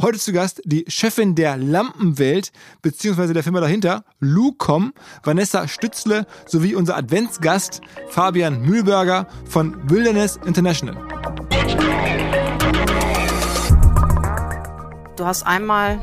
[0.00, 2.52] Heute zu Gast die Chefin der Lampenwelt,
[2.82, 4.92] beziehungsweise der Firma dahinter, Lucom,
[5.24, 10.96] Vanessa Stützle, sowie unser Adventsgast Fabian Mühlberger von Wilderness International.
[15.16, 15.98] Du hast einmal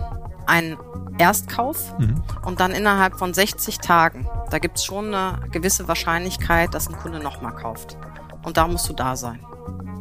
[0.46, 0.75] einen
[1.18, 2.21] Erstkauf mhm.
[2.46, 4.27] und dann innerhalb von 60 Tagen.
[4.50, 7.98] Da gibt es schon eine gewisse Wahrscheinlichkeit, dass ein Kunde nochmal kauft.
[8.43, 9.39] Und da musst du da sein.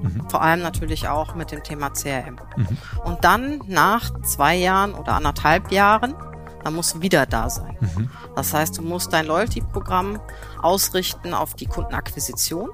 [0.05, 0.29] Mhm.
[0.29, 2.37] Vor allem natürlich auch mit dem Thema CRM.
[2.57, 2.79] Mhm.
[3.05, 6.15] Und dann nach zwei Jahren oder anderthalb Jahren,
[6.63, 7.77] dann musst du wieder da sein.
[7.81, 8.11] Mhm.
[8.37, 10.21] Das heißt, du musst dein Loyalty-Programm
[10.63, 12.71] ausrichten auf die Kundenakquisition,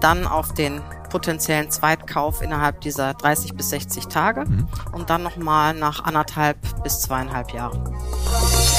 [0.00, 4.68] dann auf den potenziellen Zweitkauf innerhalb dieser 30 bis 60 Tage mhm.
[4.92, 7.84] und dann nochmal nach anderthalb bis zweieinhalb Jahren.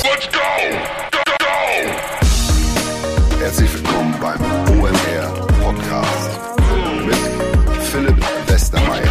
[0.04, 0.40] Let's go!
[3.40, 4.40] Herzlich willkommen beim
[4.80, 6.41] OMR Podcast
[8.74, 9.11] Rastafari.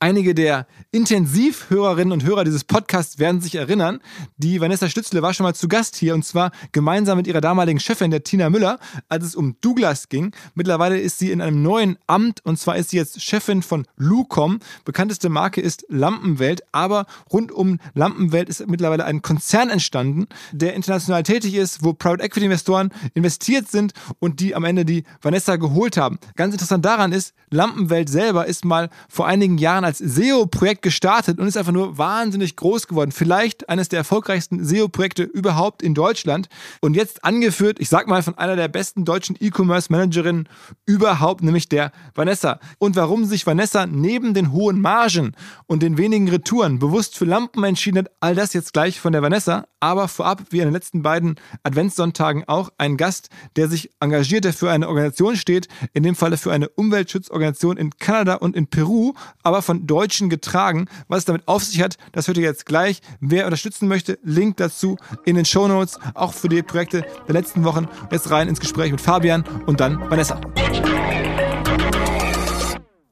[0.00, 3.98] Einige der Intensivhörerinnen und Hörer dieses Podcasts werden sich erinnern,
[4.36, 7.80] die Vanessa Stützle war schon mal zu Gast hier und zwar gemeinsam mit ihrer damaligen
[7.80, 10.30] Chefin, der Tina Müller, als es um Douglas ging.
[10.54, 14.60] Mittlerweile ist sie in einem neuen Amt und zwar ist sie jetzt Chefin von Lucom.
[14.84, 21.24] Bekannteste Marke ist Lampenwelt, aber rund um Lampenwelt ist mittlerweile ein Konzern entstanden, der international
[21.24, 25.96] tätig ist, wo Private Equity Investoren investiert sind und die am Ende die Vanessa geholt
[25.96, 26.20] haben.
[26.36, 31.46] Ganz interessant daran ist, Lampenwelt selber ist mal vor einigen Jahren als SEO-Projekt gestartet und
[31.46, 33.10] ist einfach nur wahnsinnig groß geworden.
[33.10, 36.50] Vielleicht eines der erfolgreichsten SEO-Projekte überhaupt in Deutschland.
[36.82, 40.46] Und jetzt angeführt, ich sag mal, von einer der besten deutschen E-Commerce-Managerinnen
[40.84, 42.60] überhaupt, nämlich der Vanessa.
[42.76, 45.32] Und warum sich Vanessa neben den hohen Margen
[45.66, 49.22] und den wenigen Retouren bewusst für Lampen entschieden hat, all das jetzt gleich von der
[49.22, 49.68] Vanessa.
[49.80, 54.52] Aber vorab, wie in den letzten beiden Adventssonntagen auch, ein Gast, der sich engagiert, der
[54.52, 59.14] für eine Organisation steht, in dem Falle für eine Umweltschutzorganisation in Kanada und in Peru,
[59.42, 60.86] aber von Deutschen getragen.
[61.08, 63.00] Was es damit auf sich hat, das hört ihr jetzt gleich.
[63.20, 67.64] Wer unterstützen möchte, Link dazu in den Show Notes, auch für die Projekte der letzten
[67.64, 67.88] Wochen.
[68.10, 70.40] Jetzt rein ins Gespräch mit Fabian und dann Vanessa.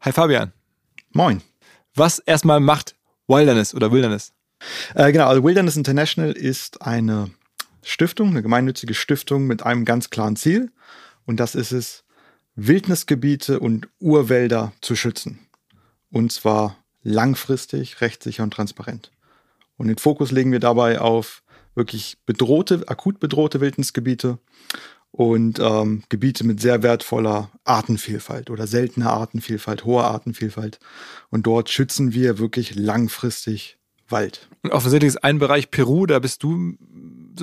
[0.01, 0.53] Hi Fabian.
[1.13, 1.43] Moin.
[1.95, 2.95] Was erstmal macht
[3.27, 4.33] Wilderness oder Wilderness?
[4.95, 7.31] Äh, genau, also Wilderness International ist eine
[7.83, 10.71] Stiftung, eine gemeinnützige Stiftung mit einem ganz klaren Ziel.
[11.25, 12.05] Und das ist es,
[12.57, 15.46] Wildnisgebiete und Urwälder zu schützen.
[16.17, 19.13] Und zwar langfristig, rechtssicher und transparent.
[19.77, 21.43] Und den Fokus legen wir dabei auf
[21.75, 24.39] wirklich bedrohte, akut bedrohte Wildnisgebiete
[25.11, 30.79] und ähm, Gebiete mit sehr wertvoller Artenvielfalt oder seltener Artenvielfalt, hoher Artenvielfalt.
[31.29, 33.77] Und dort schützen wir wirklich langfristig
[34.09, 34.49] Wald.
[34.63, 36.79] Und offensichtlich ist ein Bereich Peru, da bist du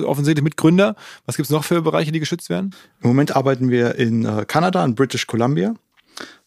[0.02, 0.96] offensichtlich Mitgründer.
[1.26, 2.74] Was gibt es noch für Bereiche, die geschützt werden?
[3.02, 5.76] Im Moment arbeiten wir in äh, Kanada, in British Columbia.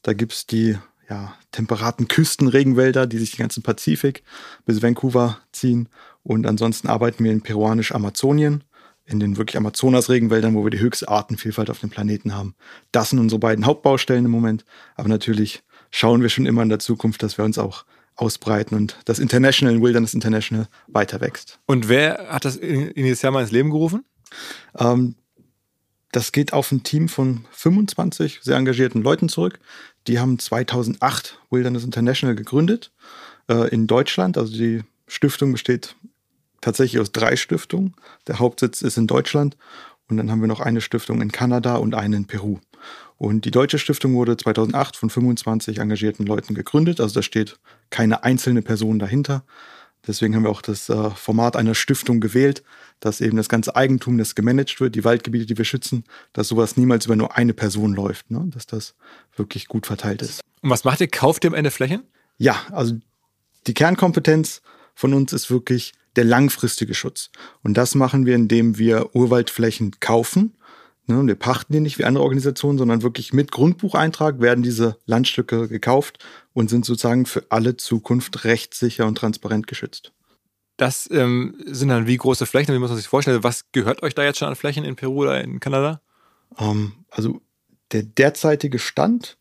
[0.01, 0.77] Da gibt es die
[1.09, 4.23] ja, temperaten Küstenregenwälder, die sich den ganzen Pazifik
[4.65, 5.89] bis Vancouver ziehen.
[6.23, 8.63] Und ansonsten arbeiten wir in peruanisch-Amazonien,
[9.05, 12.55] in den wirklich Amazonas-Regenwäldern, wo wir die höchste Artenvielfalt auf dem Planeten haben.
[12.91, 14.65] Das sind unsere beiden Hauptbaustellen im Moment.
[14.95, 17.85] Aber natürlich schauen wir schon immer in der Zukunft, dass wir uns auch
[18.17, 21.59] ausbreiten und das International Wilderness International weiter wächst.
[21.67, 24.03] Und wer hat das initial mal ins Leben gerufen?
[24.77, 25.15] Ähm,
[26.11, 29.59] das geht auf ein Team von 25 sehr engagierten Leuten zurück,
[30.07, 32.91] die haben 2008 Wilderness International gegründet
[33.49, 34.37] äh, in Deutschland.
[34.37, 35.95] Also die Stiftung besteht
[36.61, 37.95] tatsächlich aus drei Stiftungen.
[38.27, 39.57] Der Hauptsitz ist in Deutschland
[40.09, 42.59] und dann haben wir noch eine Stiftung in Kanada und eine in Peru.
[43.17, 47.01] Und die deutsche Stiftung wurde 2008 von 25 engagierten Leuten gegründet.
[47.01, 47.57] Also da steht
[47.89, 49.43] keine einzelne Person dahinter.
[50.05, 52.63] Deswegen haben wir auch das äh, Format einer Stiftung gewählt,
[52.99, 56.03] dass eben das ganze Eigentum, das gemanagt wird, die Waldgebiete, die wir schützen,
[56.33, 58.45] dass sowas niemals über nur eine Person läuft, ne?
[58.47, 58.95] dass das
[59.35, 60.41] wirklich gut verteilt ist.
[60.61, 61.07] Und was macht ihr?
[61.07, 62.03] Kauft ihr am Ende Flächen?
[62.37, 62.95] Ja, also
[63.67, 64.61] die Kernkompetenz
[64.95, 67.29] von uns ist wirklich der langfristige Schutz.
[67.61, 70.55] Und das machen wir, indem wir Urwaldflächen kaufen.
[71.05, 75.67] Ne, wir pachten die nicht wie andere Organisationen, sondern wirklich mit Grundbucheintrag werden diese Landstücke
[75.67, 76.19] gekauft
[76.57, 80.11] und sind sozusagen für alle Zukunft rechtssicher und transparent geschützt.
[80.75, 83.43] Das ähm, sind dann wie große Flächen, wie muss man sich vorstellen?
[83.43, 86.01] Was gehört euch da jetzt schon an Flächen in Peru oder in Kanada?
[86.57, 87.41] Ähm, also
[87.91, 89.37] der derzeitige Stand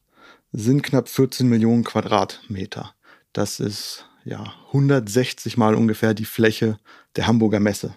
[0.52, 2.94] sind knapp 14 Millionen Quadratmeter.
[3.32, 6.78] Das ist ja 160 mal ungefähr die Fläche
[7.16, 7.94] der Hamburger Messe,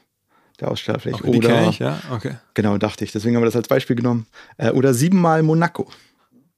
[0.62, 1.26] der Ausstellerfläche.
[1.26, 2.00] Okay, oder ich, ja?
[2.10, 2.38] okay.
[2.54, 3.12] Genau, dachte ich.
[3.12, 4.28] Deswegen haben wir das als Beispiel genommen.
[4.56, 5.92] Äh, oder siebenmal Monaco.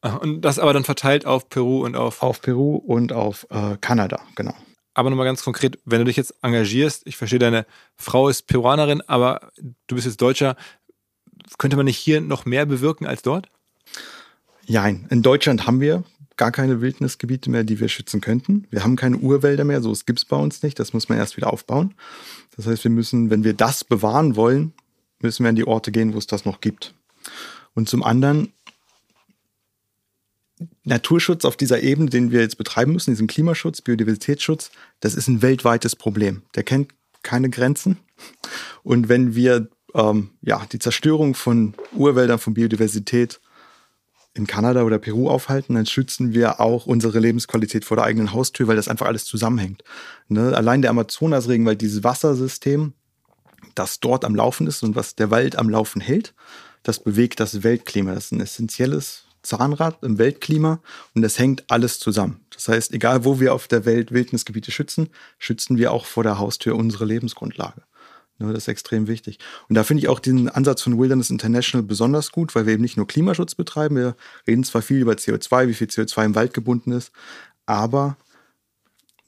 [0.01, 2.23] Und das aber dann verteilt auf Peru und auf.
[2.23, 4.55] Auf Peru und auf äh, Kanada, genau.
[4.93, 7.65] Aber nochmal ganz konkret, wenn du dich jetzt engagierst, ich verstehe, deine
[7.95, 9.51] Frau ist Peruanerin, aber
[9.87, 10.57] du bist jetzt Deutscher,
[11.57, 13.49] könnte man nicht hier noch mehr bewirken als dort?
[14.67, 16.03] Nein, in Deutschland haben wir
[16.35, 18.67] gar keine Wildnisgebiete mehr, die wir schützen könnten.
[18.69, 20.79] Wir haben keine Urwälder mehr, so es gibt es bei uns nicht.
[20.79, 21.93] Das muss man erst wieder aufbauen.
[22.55, 24.73] Das heißt, wir müssen, wenn wir das bewahren wollen,
[25.21, 26.95] müssen wir an die Orte gehen, wo es das noch gibt.
[27.73, 28.53] Und zum anderen,
[30.83, 35.41] Naturschutz auf dieser Ebene, den wir jetzt betreiben müssen, diesen Klimaschutz, Biodiversitätsschutz, das ist ein
[35.41, 36.43] weltweites Problem.
[36.55, 36.89] Der kennt
[37.23, 37.97] keine Grenzen.
[38.83, 43.39] Und wenn wir ähm, ja, die Zerstörung von Urwäldern, von Biodiversität
[44.33, 48.67] in Kanada oder Peru aufhalten, dann schützen wir auch unsere Lebensqualität vor der eigenen Haustür,
[48.67, 49.83] weil das einfach alles zusammenhängt.
[50.29, 50.55] Ne?
[50.55, 52.93] Allein der Amazonasregenwald, dieses Wassersystem,
[53.75, 56.33] das dort am Laufen ist und was der Wald am Laufen hält,
[56.83, 58.13] das bewegt das Weltklima.
[58.13, 60.79] Das ist ein essentielles Zahnrad im Weltklima
[61.15, 62.45] und das hängt alles zusammen.
[62.53, 65.09] Das heißt, egal wo wir auf der Welt Wildnisgebiete schützen,
[65.39, 67.81] schützen wir auch vor der Haustür unsere Lebensgrundlage.
[68.41, 69.39] Ne, das ist extrem wichtig.
[69.69, 72.81] Und da finde ich auch den Ansatz von Wilderness International besonders gut, weil wir eben
[72.81, 73.95] nicht nur Klimaschutz betreiben.
[73.95, 74.15] Wir
[74.47, 77.11] reden zwar viel über CO2, wie viel CO2 im Wald gebunden ist,
[77.65, 78.17] aber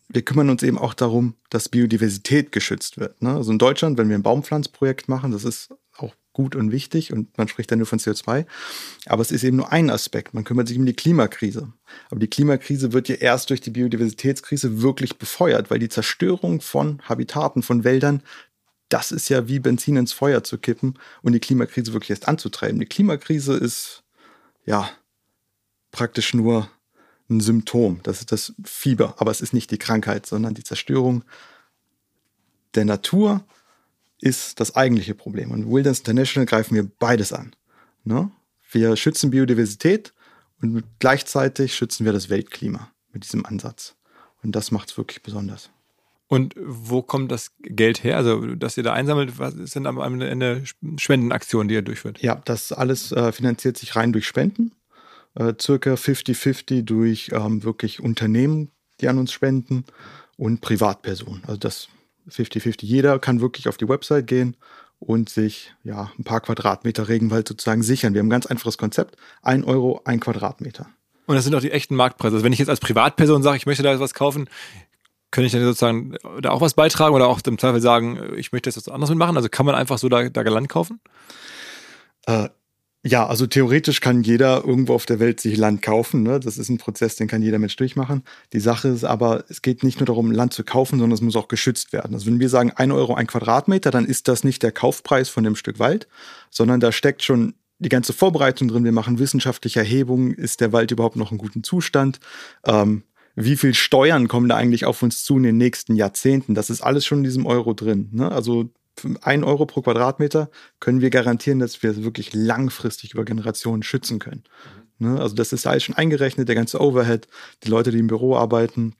[0.09, 3.21] wir kümmern uns eben auch darum, dass Biodiversität geschützt wird.
[3.21, 3.35] Ne?
[3.35, 5.69] Also in Deutschland, wenn wir ein Baumpflanzprojekt machen, das ist
[6.33, 8.45] gut und wichtig und man spricht dann nur von CO2.
[9.05, 10.33] Aber es ist eben nur ein Aspekt.
[10.33, 11.71] Man kümmert sich um die Klimakrise.
[12.09, 17.01] Aber die Klimakrise wird ja erst durch die Biodiversitätskrise wirklich befeuert, weil die Zerstörung von
[17.07, 18.23] Habitaten, von Wäldern
[18.93, 22.79] das ist ja wie Benzin ins Feuer zu kippen und die Klimakrise wirklich erst anzutreiben.
[22.79, 24.03] Die Klimakrise ist
[24.65, 24.87] ja
[25.91, 26.69] praktisch nur
[27.27, 28.01] ein Symptom.
[28.03, 31.23] Das ist das Fieber, aber es ist nicht die Krankheit, sondern die Zerstörung
[32.75, 33.43] der Natur
[34.23, 35.51] ist das eigentliche Problem.
[35.51, 37.53] Und Wilderness International greifen wir beides an.
[38.05, 38.31] Ne?
[38.71, 40.13] Wir schützen Biodiversität
[40.61, 43.95] und gleichzeitig schützen wir das Weltklima mit diesem Ansatz.
[44.41, 45.71] Und das macht es wirklich besonders.
[46.27, 48.15] Und wo kommt das Geld her?
[48.15, 50.63] Also, dass ihr da einsammelt, was ist denn am Ende
[50.97, 52.21] Spendenaktion, die ihr durchführt?
[52.21, 54.71] Ja, das alles äh, finanziert sich rein durch Spenden.
[55.35, 58.71] Äh, circa 50-50 durch ähm, wirklich Unternehmen,
[59.01, 59.83] die an uns spenden
[60.37, 61.43] und Privatpersonen.
[61.43, 61.89] Also das
[62.29, 62.85] 50-50.
[62.85, 64.55] Jeder kann wirklich auf die Website gehen
[64.99, 68.13] und sich ja ein paar Quadratmeter Regenwald sozusagen sichern.
[68.13, 69.17] Wir haben ein ganz einfaches Konzept.
[69.41, 70.87] Ein Euro, ein Quadratmeter.
[71.25, 72.35] Und das sind auch die echten Marktpreise.
[72.35, 74.49] Also wenn ich jetzt als Privatperson sage, ich möchte da was kaufen,
[75.31, 78.69] könnte ich dann sozusagen da auch was beitragen oder auch im Zweifel sagen, ich möchte
[78.69, 79.35] jetzt was anderes mitmachen?
[79.35, 80.99] Also kann man einfach so da, da Land kaufen?
[82.25, 82.49] Äh,
[83.05, 86.23] ja, also theoretisch kann jeder irgendwo auf der Welt sich Land kaufen.
[86.23, 86.39] Ne?
[86.39, 88.23] Das ist ein Prozess, den kann jeder Mensch durchmachen.
[88.53, 91.35] Die Sache ist aber, es geht nicht nur darum, Land zu kaufen, sondern es muss
[91.35, 92.13] auch geschützt werden.
[92.13, 95.43] Also wenn wir sagen, ein Euro ein Quadratmeter, dann ist das nicht der Kaufpreis von
[95.43, 96.07] dem Stück Wald,
[96.49, 98.85] sondern da steckt schon die ganze Vorbereitung drin.
[98.85, 100.33] Wir machen wissenschaftliche Erhebungen.
[100.33, 102.21] Ist der Wald überhaupt noch in gutem Zustand?
[102.65, 103.03] Ähm,
[103.35, 106.55] wie viel Steuern kommen da eigentlich auf uns zu in den nächsten Jahrzehnten?
[106.55, 108.07] Das ist alles schon in diesem Euro drin.
[108.13, 108.31] Ne?
[108.31, 108.69] Also
[109.21, 114.19] ein Euro pro Quadratmeter können wir garantieren, dass wir es wirklich langfristig über Generationen schützen
[114.19, 114.43] können.
[114.99, 115.13] Mhm.
[115.13, 115.19] Ne?
[115.19, 117.27] Also das ist alles schon eingerechnet, der ganze Overhead,
[117.63, 118.95] die Leute, die im Büro arbeiten.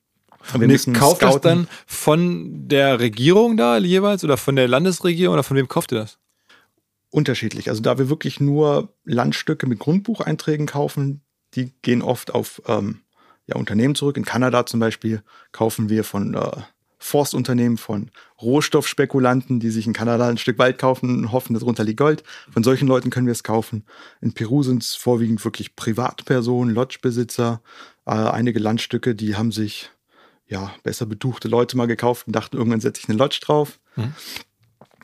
[0.52, 1.34] Wir müssen kauft scouten.
[1.34, 5.94] das dann von der Regierung da jeweils oder von der Landesregierung oder von wem kauft
[5.94, 6.20] ihr das?
[7.10, 7.70] Unterschiedlich.
[7.70, 11.22] Also da wir wirklich nur Landstücke mit Grundbucheinträgen kaufen,
[11.54, 13.02] die gehen oft auf ähm,
[13.46, 14.18] ja, Unternehmen zurück.
[14.18, 15.22] In Kanada zum Beispiel
[15.52, 16.52] kaufen wir von, äh,
[17.04, 18.10] Forstunternehmen, von
[18.42, 22.24] Rohstoffspekulanten, die sich in Kanada ein Stück Wald kaufen und hoffen, darunter liegt Gold.
[22.52, 23.86] Von solchen Leuten können wir es kaufen.
[24.22, 27.62] In Peru sind es vorwiegend wirklich Privatpersonen, Lodgebesitzer.
[28.06, 29.92] Äh, einige Landstücke, die haben sich
[30.48, 33.80] ja besser betuchte Leute mal gekauft und dachten, irgendwann setze ich eine Lodge drauf.
[33.98, 34.14] Mhm.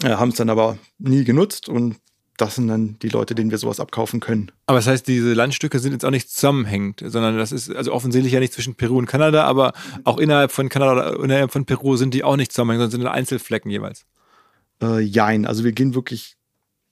[0.02, 1.98] Äh, haben es dann aber nie genutzt und
[2.42, 4.52] das sind dann die Leute, denen wir sowas abkaufen können.
[4.66, 8.34] Aber das heißt, diese Landstücke sind jetzt auch nicht zusammenhängend, sondern das ist also offensichtlich
[8.34, 9.74] ja nicht zwischen Peru und Kanada, aber
[10.06, 13.14] auch innerhalb von Kanada oder innerhalb von Peru sind die auch nicht zusammenhängend, sondern sind
[13.14, 14.06] Einzelflecken jeweils.
[14.82, 16.38] Äh, jein, also wir gehen wirklich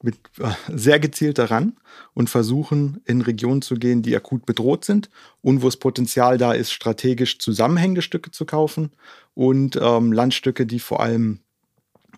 [0.04, 1.78] mit äh, sehr gezielt daran
[2.14, 5.10] und versuchen in Regionen zu gehen, die akut bedroht sind
[5.42, 8.92] und wo es Potenzial da ist, strategisch zusammenhängende Stücke zu kaufen
[9.34, 11.40] und ähm, Landstücke, die vor allem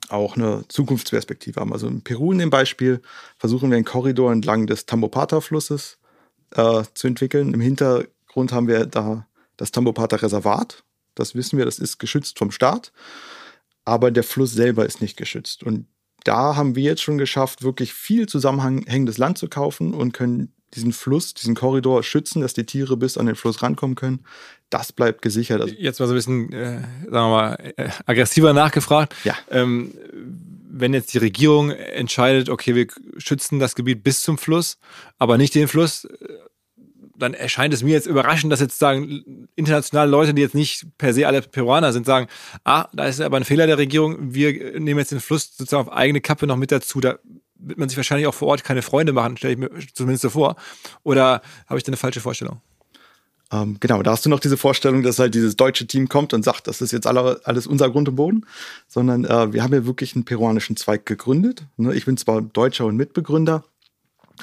[0.10, 1.74] auch eine Zukunftsperspektive haben.
[1.74, 3.02] Also in Peru in dem Beispiel
[3.38, 5.98] versuchen wir einen Korridor entlang des Tambopata-Flusses
[6.56, 7.54] äh, zu entwickeln.
[7.54, 10.84] Im Hintergrund haben wir da das Tambopata-Reservat.
[11.16, 12.92] Das wissen wir, das ist geschützt vom Staat.
[13.86, 15.64] Aber der Fluss selber ist nicht geschützt.
[15.64, 15.88] Und
[16.24, 20.94] da haben wir jetzt schon geschafft, wirklich viel zusammenhängendes Land zu kaufen und können diesen
[20.94, 24.26] Fluss, diesen Korridor schützen, dass die Tiere bis an den Fluss rankommen können.
[24.70, 25.62] Das bleibt gesichert.
[25.62, 29.16] Also jetzt mal so ein bisschen, äh, sagen wir mal, äh, aggressiver nachgefragt.
[29.24, 29.36] Ja.
[29.50, 29.94] Ähm,
[30.72, 34.78] wenn jetzt die Regierung entscheidet, okay, wir schützen das Gebiet bis zum Fluss,
[35.18, 36.10] aber nicht den Fluss, äh,
[37.18, 41.14] dann erscheint es mir jetzt überraschend, dass jetzt sagen, internationale Leute, die jetzt nicht per
[41.14, 42.28] se alle Peruaner sind, sagen,
[42.64, 45.94] ah, da ist aber ein Fehler der Regierung, wir nehmen jetzt den Fluss sozusagen auf
[45.94, 47.02] eigene Kappe noch mit dazu.
[47.02, 47.20] Da
[47.56, 50.30] wird man sich wahrscheinlich auch vor Ort keine Freunde machen, stelle ich mir zumindest so
[50.30, 50.56] vor.
[51.04, 52.62] Oder habe ich da eine falsche Vorstellung?
[53.52, 56.44] Ähm, genau, da hast du noch diese Vorstellung, dass halt dieses deutsche Team kommt und
[56.44, 58.46] sagt, das ist jetzt alle, alles unser Grund und Boden,
[58.88, 61.66] sondern äh, wir haben ja wirklich einen peruanischen Zweig gegründet.
[61.78, 61.94] Ne?
[61.94, 63.64] Ich bin zwar Deutscher und Mitbegründer,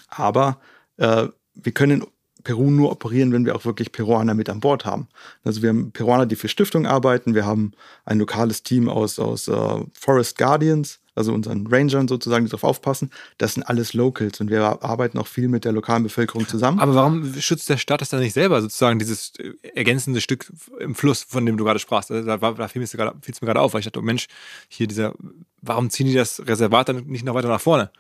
[0.08, 0.58] aber
[0.96, 2.06] äh, wir können in
[2.46, 5.08] Peru nur operieren, wenn wir auch wirklich Peruaner mit an Bord haben.
[5.42, 7.72] Also wir haben Peruaner, die für Stiftungen arbeiten, wir haben
[8.04, 13.10] ein lokales Team aus, aus uh, Forest Guardians, also unseren Rangern sozusagen, die darauf aufpassen.
[13.38, 16.78] Das sind alles Locals und wir arbeiten auch viel mit der lokalen Bevölkerung zusammen.
[16.78, 20.94] Aber warum schützt der Staat das dann nicht selber, sozusagen dieses äh, ergänzende Stück im
[20.94, 22.10] Fluss, von dem du gerade sprachst?
[22.10, 24.28] Also da, da fiel es mir gerade auf, weil ich dachte, oh Mensch,
[24.68, 25.14] hier dieser,
[25.62, 27.90] warum ziehen die das Reservat dann nicht noch weiter nach vorne?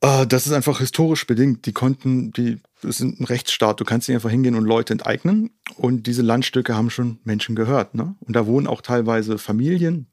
[0.00, 1.66] Äh, das ist einfach historisch bedingt.
[1.66, 3.80] Die konnten, die sind ein Rechtsstaat.
[3.80, 5.50] Du kannst nicht einfach hingehen und Leute enteignen.
[5.76, 7.94] Und diese Landstücke haben schon Menschen gehört.
[7.94, 8.14] Ne?
[8.20, 10.06] Und da wohnen auch teilweise Familien,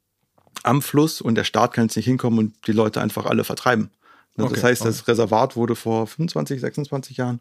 [0.63, 3.89] am Fluss und der Staat kann jetzt nicht hinkommen und die Leute einfach alle vertreiben.
[4.35, 7.39] Ne, okay, das heißt, das Reservat wurde vor 25, 26 Jahren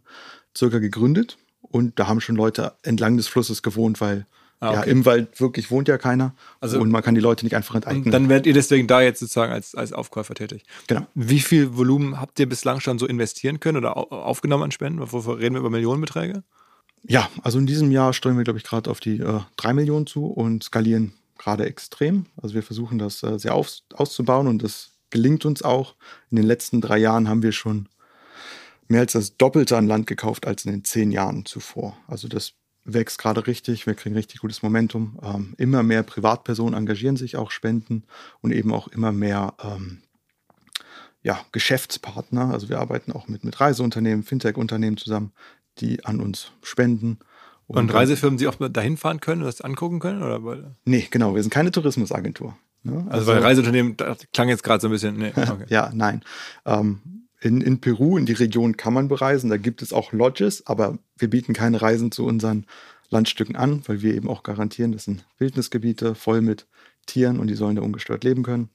[0.57, 4.27] circa gegründet und da haben schon Leute entlang des Flusses gewohnt, weil
[4.61, 4.77] ah, okay.
[4.77, 7.75] ja, im Wald wirklich wohnt ja keiner also, und man kann die Leute nicht einfach
[7.75, 8.11] enteignen.
[8.11, 10.65] Dann werdet ihr deswegen da jetzt sozusagen als, als Aufkäufer tätig.
[10.87, 11.07] Genau.
[11.15, 15.01] Wie viel Volumen habt ihr bislang schon so investieren können oder aufgenommen an Spenden?
[15.01, 16.43] Wovor reden wir über Millionenbeträge?
[17.05, 20.07] Ja, also in diesem Jahr steuern wir, glaube ich, gerade auf die äh, 3 Millionen
[20.07, 22.27] zu und skalieren gerade extrem.
[22.41, 25.97] Also wir versuchen das äh, sehr aus, auszubauen und das gelingt uns auch.
[26.31, 27.89] In den letzten drei Jahren haben wir schon
[28.89, 31.97] mehr als das Doppelte an Land gekauft als in den zehn Jahren zuvor.
[32.07, 32.53] Also das
[32.85, 35.19] wächst gerade richtig, wir kriegen richtig gutes Momentum.
[35.23, 38.05] Ähm, immer mehr Privatpersonen engagieren sich auch, spenden
[38.41, 40.03] und eben auch immer mehr ähm,
[41.23, 42.53] ja, Geschäftspartner.
[42.53, 45.33] Also wir arbeiten auch mit, mit Reiseunternehmen, Fintech-Unternehmen zusammen,
[45.79, 47.19] die an uns spenden
[47.67, 50.23] und, und Reisefirmen, die auch dahin fahren können und das angucken können?
[50.23, 50.77] Oder?
[50.85, 51.35] Nee, genau.
[51.35, 52.57] Wir sind keine Tourismusagentur.
[52.83, 53.07] Ne?
[53.09, 55.17] Also, also, bei Reiseunternehmen, das klang jetzt gerade so ein bisschen.
[55.17, 55.67] Nee, okay.
[55.69, 56.23] ja, nein.
[56.67, 57.01] Ähm,
[57.41, 59.51] in, in Peru, in die Region kann man bereisen.
[59.51, 62.67] Da gibt es auch Lodges, aber wir bieten keine Reisen zu unseren
[63.11, 66.67] Landstücken an, weil wir eben auch garantieren, das sind Wildnisgebiete voll mit
[67.07, 68.71] Tieren und die sollen da ungestört leben können.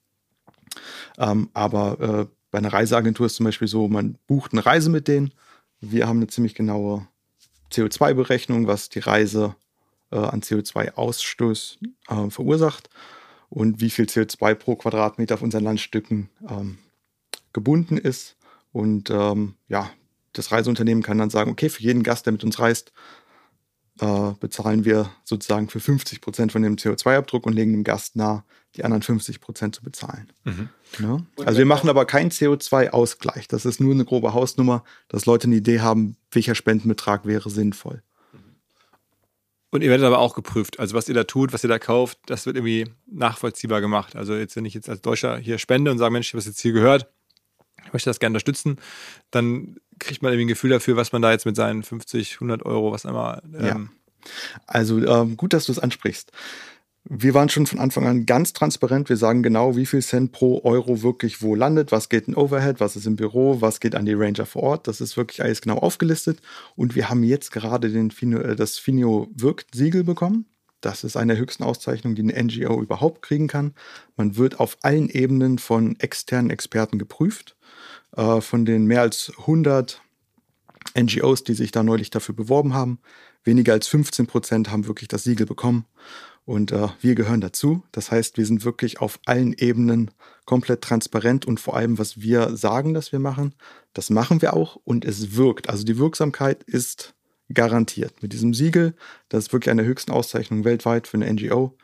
[1.17, 5.07] Ähm, aber äh, bei einer Reiseagentur ist zum Beispiel so, man bucht eine Reise mit
[5.07, 5.33] denen.
[5.79, 7.07] Wir haben eine ziemlich genaue
[7.71, 9.55] CO2-Berechnung, was die Reise
[10.11, 11.77] äh, an CO2-Ausstoß
[12.09, 12.89] äh, verursacht
[13.49, 16.77] und wie viel CO2 pro Quadratmeter auf unseren Landstücken ähm,
[17.53, 18.35] gebunden ist.
[18.71, 19.89] Und ähm, ja,
[20.33, 22.91] das Reiseunternehmen kann dann sagen, okay, für jeden Gast, der mit uns reist,
[23.99, 28.43] äh, bezahlen wir sozusagen für 50 Prozent von dem CO2-Abdruck und legen dem Gast nahe,
[28.77, 30.31] die anderen 50 Prozent zu bezahlen.
[30.45, 30.69] Mhm.
[30.99, 31.17] Ja?
[31.45, 33.47] Also wir machen aber keinen CO2-Ausgleich.
[33.47, 38.01] Das ist nur eine grobe Hausnummer, dass Leute eine Idee haben, welcher Spendenbetrag wäre sinnvoll.
[39.69, 40.79] Und ihr werdet aber auch geprüft.
[40.79, 44.15] Also was ihr da tut, was ihr da kauft, das wird irgendwie nachvollziehbar gemacht.
[44.15, 46.71] Also jetzt, wenn ich jetzt als Deutscher hier spende und sage, Mensch, was jetzt hier
[46.71, 47.07] gehört,
[47.85, 48.77] ich möchte das gerne unterstützen,
[49.29, 52.65] dann kriegt man irgendwie ein Gefühl dafür, was man da jetzt mit seinen 50, 100
[52.65, 53.41] Euro, was einmal.
[53.53, 53.79] Ähm ja.
[54.65, 56.31] Also ähm, gut, dass du es ansprichst.
[57.09, 59.07] Wir waren schon von Anfang an ganz transparent.
[59.07, 62.81] Wir sagen genau, wie viel Cent pro Euro wirklich wo landet, was geht in Overhead,
[62.81, 64.87] was ist im Büro, was geht an die Ranger vor Ort.
[64.87, 66.41] Das ist wirklich alles genau aufgelistet.
[66.75, 70.47] Und wir haben jetzt gerade den Finio, äh, das Finio Wirkt Siegel bekommen.
[70.81, 73.73] Das ist eine der höchsten Auszeichnungen, die eine NGO überhaupt kriegen kann.
[74.17, 77.55] Man wird auf allen Ebenen von externen Experten geprüft.
[78.17, 80.01] Äh, von den mehr als 100
[80.99, 82.99] NGOs, die sich da neulich dafür beworben haben,
[83.43, 85.85] weniger als 15 Prozent haben wirklich das Siegel bekommen.
[86.47, 87.83] Und äh, wir gehören dazu.
[87.91, 90.11] Das heißt, wir sind wirklich auf allen Ebenen
[90.45, 93.53] komplett transparent und vor allem, was wir sagen, dass wir machen,
[93.91, 95.69] das machen wir auch und es wirkt.
[95.69, 97.15] Also die Wirksamkeit ist
[97.53, 98.23] garantiert.
[98.23, 98.95] Mit diesem Siegel,
[99.27, 101.75] das ist wirklich eine der höchsten Auszeichnungen weltweit für eine NGO.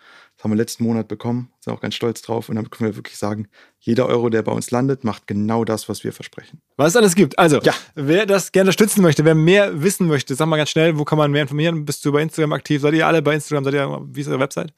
[0.44, 3.18] Haben wir letzten Monat bekommen, sind auch ganz stolz drauf und damit können wir wirklich
[3.18, 3.48] sagen,
[3.80, 6.60] jeder Euro, der bei uns landet, macht genau das, was wir versprechen.
[6.76, 7.40] Was es alles gibt.
[7.40, 7.74] Also, Ja.
[7.96, 11.18] wer das gerne unterstützen möchte, wer mehr wissen möchte, sag mal ganz schnell, wo kann
[11.18, 11.86] man mehr informieren?
[11.86, 12.82] Bist du bei Instagram aktiv?
[12.82, 13.64] Seid ihr alle bei Instagram?
[13.64, 14.74] Seid ihr, wie ist eure Website?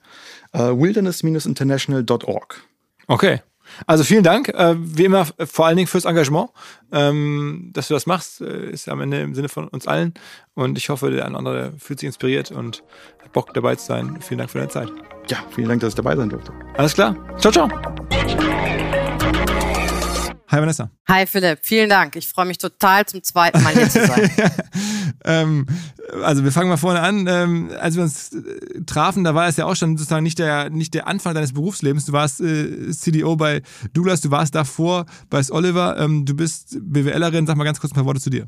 [0.53, 2.61] Äh, wilderness-international.org.
[3.07, 3.41] Okay.
[3.87, 6.49] Also vielen Dank, äh, wie immer vor allen Dingen fürs Engagement,
[6.91, 10.13] ähm, dass du das machst, äh, ist am Ende im Sinne von uns allen
[10.53, 12.83] und ich hoffe, der eine andere fühlt sich inspiriert und
[13.23, 14.19] hat Bock dabei zu sein.
[14.21, 14.91] Vielen Dank für deine Zeit.
[15.29, 16.51] Ja, vielen Dank, dass ich dabei sein durfte.
[16.77, 17.15] Alles klar.
[17.39, 17.69] Ciao, ciao.
[20.47, 20.91] Hi Vanessa.
[21.07, 22.15] Hi Philipp, vielen Dank.
[22.15, 24.29] Ich freue mich total zum zweiten Mal hier zu sein.
[25.25, 25.65] ähm,
[26.23, 27.25] also wir fangen mal vorne an.
[27.27, 30.69] Ähm, als wir uns äh, trafen, da war es ja auch schon sozusagen nicht der,
[30.69, 32.05] nicht der Anfang deines Berufslebens.
[32.05, 35.51] Du warst äh, CDO bei Douglas, du warst davor bei S.
[35.51, 35.97] Oliver.
[35.97, 37.47] Ähm, du bist BWLerin.
[37.47, 38.47] Sag mal ganz kurz ein paar Worte zu dir.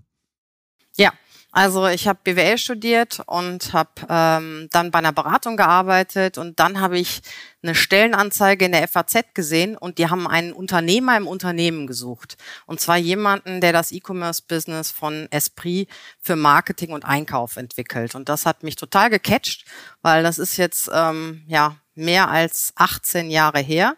[0.97, 1.13] Ja,
[1.57, 6.79] also ich habe BWL studiert und habe ähm, dann bei einer Beratung gearbeitet und dann
[6.79, 7.21] habe ich
[7.63, 12.37] eine Stellenanzeige in der FAZ gesehen und die haben einen Unternehmer im Unternehmen gesucht.
[12.67, 18.13] Und zwar jemanden, der das E-Commerce-Business von Esprit für Marketing und Einkauf entwickelt.
[18.13, 19.65] Und das hat mich total gecatcht,
[20.03, 23.95] weil das ist jetzt ähm, ja mehr als 18 Jahre her.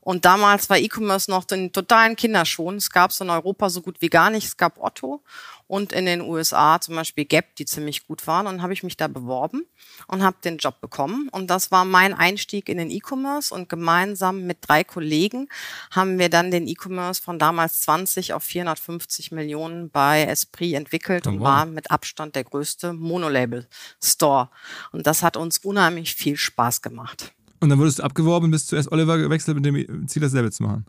[0.00, 2.76] Und damals war E-Commerce noch in totalen Kinderschuhen.
[2.76, 4.46] Es gab es in Europa so gut wie gar nicht.
[4.46, 5.24] Es gab Otto
[5.70, 8.48] und in den USA zum Beispiel Gap, die ziemlich gut waren.
[8.48, 9.66] Und habe ich mich da beworben
[10.08, 11.28] und habe den Job bekommen.
[11.30, 13.54] Und das war mein Einstieg in den E-Commerce.
[13.54, 15.48] Und gemeinsam mit drei Kollegen
[15.92, 21.30] haben wir dann den E-Commerce von damals 20 auf 450 Millionen bei Esprit entwickelt Oh,
[21.30, 21.46] und wow.
[21.46, 24.50] war mit Abstand der größte Monolabel-Store.
[24.90, 27.32] Und das hat uns unheimlich viel Spaß gemacht.
[27.60, 28.90] Und dann wurdest du abgeworben bist zu S.
[28.90, 30.84] Oliver gewechselt mit dem Ziel, dasselbe zu machen.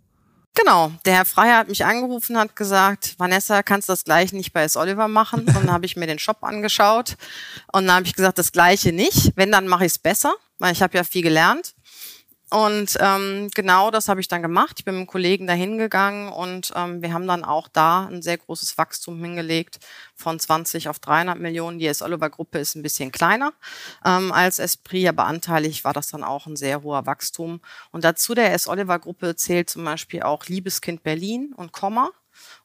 [0.54, 4.52] Genau, der Herr Freier hat mich angerufen, hat gesagt, Vanessa, kannst du das gleiche nicht
[4.52, 4.76] bei S.
[4.76, 5.42] Oliver machen?
[5.42, 7.16] Und dann habe ich mir den Shop angeschaut
[7.72, 9.32] und dann habe ich gesagt, das gleiche nicht.
[9.36, 11.74] Wenn, dann mache ich es besser, weil ich habe ja viel gelernt.
[12.52, 14.76] Und ähm, genau das habe ich dann gemacht.
[14.78, 18.22] Ich bin mit einem Kollegen dahin gegangen und ähm, wir haben dann auch da ein
[18.22, 19.80] sehr großes Wachstum hingelegt
[20.16, 21.80] von 20 auf 300 Millionen.
[21.80, 22.02] Die S.
[22.02, 23.54] Oliver Gruppe ist ein bisschen kleiner
[24.06, 27.62] ähm, als Esprit, aber anteilig war das dann auch ein sehr hoher Wachstum.
[27.92, 28.68] Und dazu der S.
[28.68, 32.10] Oliver Gruppe zählt zum Beispiel auch Liebeskind Berlin und Komma.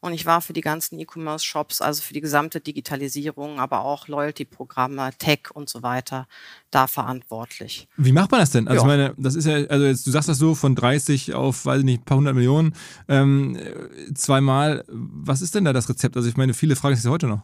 [0.06, 5.10] Und ich war für die ganzen E-Commerce-Shops, also für die gesamte Digitalisierung, aber auch Loyalty-Programme,
[5.18, 6.28] Tech und so weiter,
[6.70, 7.88] da verantwortlich.
[7.96, 8.68] Wie macht man das denn?
[8.68, 8.82] Also Ja.
[8.82, 11.80] ich meine, das ist ja, also jetzt, du sagst das so von 30 auf, weiß
[11.80, 12.74] ich nicht, ein paar hundert Millionen,
[13.08, 14.84] ähm, äh, zweimal.
[14.88, 16.16] Was ist denn da das Rezept?
[16.16, 17.42] Also ich meine, viele fragen sich heute noch.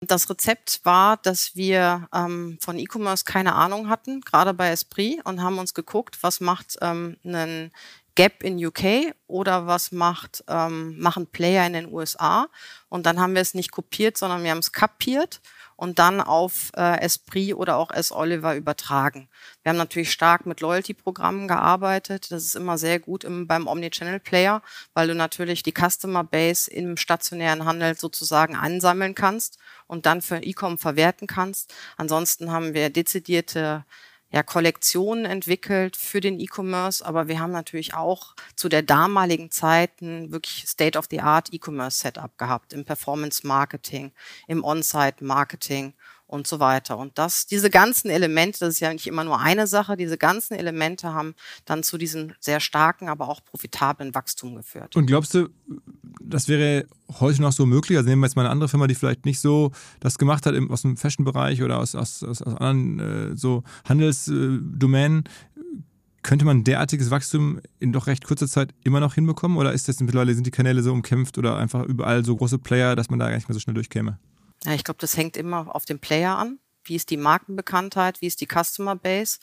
[0.00, 5.42] Das Rezept war, dass wir ähm, von E-Commerce keine Ahnung hatten, gerade bei Esprit, und
[5.42, 7.72] haben uns geguckt, was macht ähm, ein
[8.18, 12.48] Gap in UK oder was macht, ähm, machen Player in den USA.
[12.88, 15.40] Und dann haben wir es nicht kopiert, sondern wir haben es kapiert
[15.76, 18.10] und dann auf äh, Esprit oder auch S.
[18.10, 19.28] Oliver übertragen.
[19.62, 22.32] Wir haben natürlich stark mit Loyalty-Programmen gearbeitet.
[22.32, 24.62] Das ist immer sehr gut im, beim Omnichannel-Player,
[24.94, 30.42] weil du natürlich die Customer Base im stationären Handel sozusagen ansammeln kannst und dann für
[30.42, 31.72] E-Com verwerten kannst.
[31.96, 33.84] Ansonsten haben wir dezidierte
[34.30, 40.02] ja, Kollektionen entwickelt für den E-Commerce, aber wir haben natürlich auch zu der damaligen Zeit
[40.02, 44.12] ein wirklich State-of-the-Art E-Commerce-Setup gehabt im Performance-Marketing,
[44.46, 45.94] im On-Site-Marketing
[46.28, 46.98] und so weiter.
[46.98, 50.54] Und das, diese ganzen Elemente, das ist ja nicht immer nur eine Sache, diese ganzen
[50.54, 54.94] Elemente haben dann zu diesem sehr starken, aber auch profitablen Wachstum geführt.
[54.94, 55.48] Und glaubst du,
[56.20, 56.86] das wäre
[57.18, 57.96] heute noch so möglich?
[57.96, 60.54] Also nehmen wir jetzt mal eine andere Firma, die vielleicht nicht so das gemacht hat
[60.68, 65.24] aus dem Fashion-Bereich oder aus, aus, aus, aus anderen äh, so Handelsdomänen.
[66.22, 69.56] Könnte man derartiges Wachstum in doch recht kurzer Zeit immer noch hinbekommen?
[69.56, 72.96] Oder ist das mittlerweile, sind die Kanäle so umkämpft oder einfach überall so große Player,
[72.96, 74.18] dass man da gar nicht mehr so schnell durchkäme?
[74.64, 76.58] Ja, ich glaube, das hängt immer auf den Player an.
[76.84, 78.20] Wie ist die Markenbekanntheit?
[78.20, 79.38] Wie ist die Customer Base?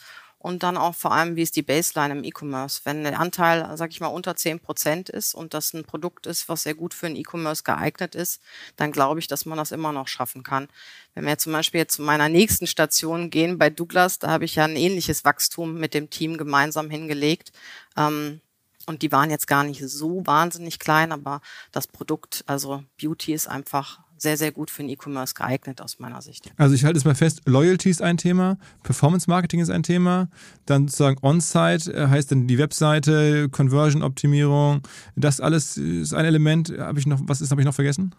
[0.45, 2.81] Und dann auch vor allem, wie ist die Baseline im E-Commerce?
[2.83, 6.47] Wenn der Anteil, sag ich mal, unter 10 Prozent ist und das ein Produkt ist,
[6.49, 8.43] was sehr gut für den E-Commerce geeignet ist,
[8.75, 10.67] dann glaube ich, dass man das immer noch schaffen kann.
[11.15, 14.55] Wenn wir zum Beispiel jetzt zu meiner nächsten Station gehen, bei Douglas, da habe ich
[14.55, 17.51] ja ein ähnliches Wachstum mit dem Team gemeinsam hingelegt.
[17.97, 18.39] Ähm,
[18.85, 23.47] und die waren jetzt gar nicht so wahnsinnig klein, aber das Produkt, also Beauty ist
[23.47, 26.51] einfach sehr, sehr gut für den E-Commerce geeignet aus meiner Sicht.
[26.57, 30.29] Also ich halte es mal fest, Loyalty ist ein Thema, Performance Marketing ist ein Thema,
[30.65, 34.81] dann sozusagen On-Site äh, heißt dann die Webseite, Conversion-Optimierung,
[35.15, 36.73] das alles ist ein Element.
[36.75, 38.15] Habe ich noch, was ist, habe ich noch vergessen?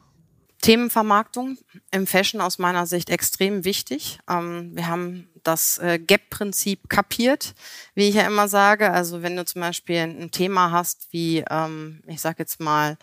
[0.63, 1.59] Themenvermarktung
[1.91, 4.21] im Fashion aus meiner Sicht extrem wichtig.
[4.31, 7.55] Ähm, wir haben das äh, Gap-Prinzip kapiert,
[7.95, 8.93] wie ich ja immer sage.
[8.93, 12.97] Also wenn du zum Beispiel ein Thema hast wie, ähm, ich sage jetzt mal,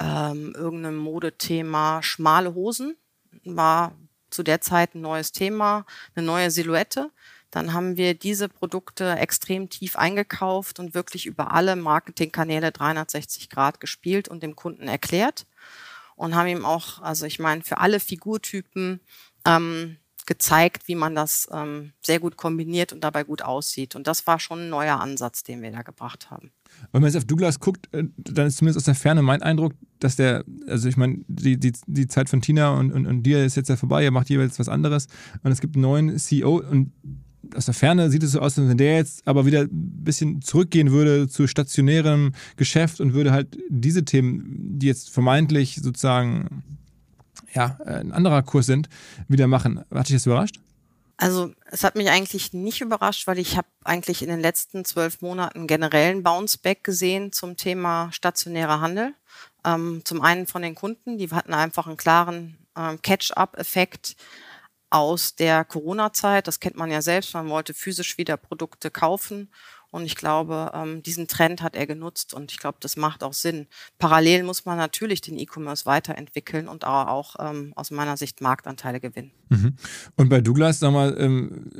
[0.00, 2.96] ähm, irgendein Modethema, schmale Hosen,
[3.44, 3.92] war
[4.30, 5.84] zu der Zeit ein neues Thema,
[6.14, 7.10] eine neue Silhouette.
[7.50, 13.80] Dann haben wir diese Produkte extrem tief eingekauft und wirklich über alle Marketingkanäle 360 Grad
[13.80, 15.46] gespielt und dem Kunden erklärt
[16.14, 19.00] und haben ihm auch, also ich meine, für alle Figurtypen
[19.44, 23.96] ähm, gezeigt, wie man das ähm, sehr gut kombiniert und dabei gut aussieht.
[23.96, 26.52] Und das war schon ein neuer Ansatz, den wir da gebracht haben.
[26.92, 29.74] Wenn man jetzt auf Douglas guckt, äh, dann ist zumindest aus der Ferne mein Eindruck,
[29.98, 33.44] dass der, also ich meine, die, die, die Zeit von Tina und, und, und dir
[33.44, 35.06] ist jetzt ja vorbei, ihr macht jeweils was anderes
[35.42, 36.92] und es gibt einen neuen CEO und
[37.54, 40.42] aus der Ferne sieht es so aus, als wenn der jetzt aber wieder ein bisschen
[40.42, 46.62] zurückgehen würde zu stationärem Geschäft und würde halt diese Themen, die jetzt vermeintlich sozusagen
[47.54, 48.88] ja, ein anderer Kurs sind,
[49.28, 49.80] wieder machen.
[49.92, 50.60] Hat dich das überrascht?
[51.20, 55.20] Also es hat mich eigentlich nicht überrascht, weil ich habe eigentlich in den letzten zwölf
[55.20, 59.12] Monaten generellen Bounceback gesehen zum Thema stationärer Handel.
[59.62, 64.16] Ähm, zum einen von den Kunden, die hatten einfach einen klaren ähm, Catch-up-Effekt
[64.88, 66.48] aus der Corona-Zeit.
[66.48, 67.34] Das kennt man ja selbst.
[67.34, 69.50] Man wollte physisch wieder Produkte kaufen.
[69.90, 73.32] Und ich glaube, ähm, diesen Trend hat er genutzt und ich glaube, das macht auch
[73.32, 73.66] Sinn.
[73.98, 79.32] Parallel muss man natürlich den E-Commerce weiterentwickeln und auch ähm, aus meiner Sicht Marktanteile gewinnen.
[79.48, 79.74] Mhm.
[80.16, 81.70] Und bei Douglas, sag mal, ähm,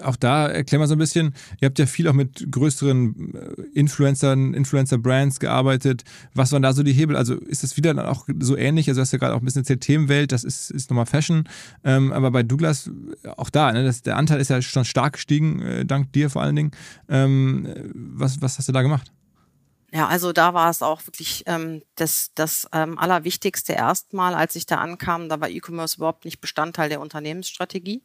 [0.00, 3.78] auch da erklär mal so ein bisschen, ihr habt ja viel auch mit größeren äh,
[3.78, 6.02] Influencern, Influencer-Brands gearbeitet.
[6.34, 7.16] Was waren da so die Hebel?
[7.16, 8.88] Also ist das wieder dann auch so ähnlich?
[8.88, 11.44] Also hast du ja gerade auch ein bisschen erzählt, Themenwelt, das ist, ist nochmal Fashion.
[11.84, 12.90] Ähm, aber bei Douglas
[13.36, 16.42] auch da, ne, das, der Anteil ist ja schon stark gestiegen, äh, dank dir vor
[16.42, 16.72] allen Dingen.
[17.52, 19.12] Ähm, was, was hast du da gemacht?
[19.94, 24.64] Ja, also da war es auch wirklich ähm, das, das ähm, Allerwichtigste erstmal, als ich
[24.64, 28.00] da ankam, da war E-Commerce überhaupt nicht Bestandteil der Unternehmensstrategie.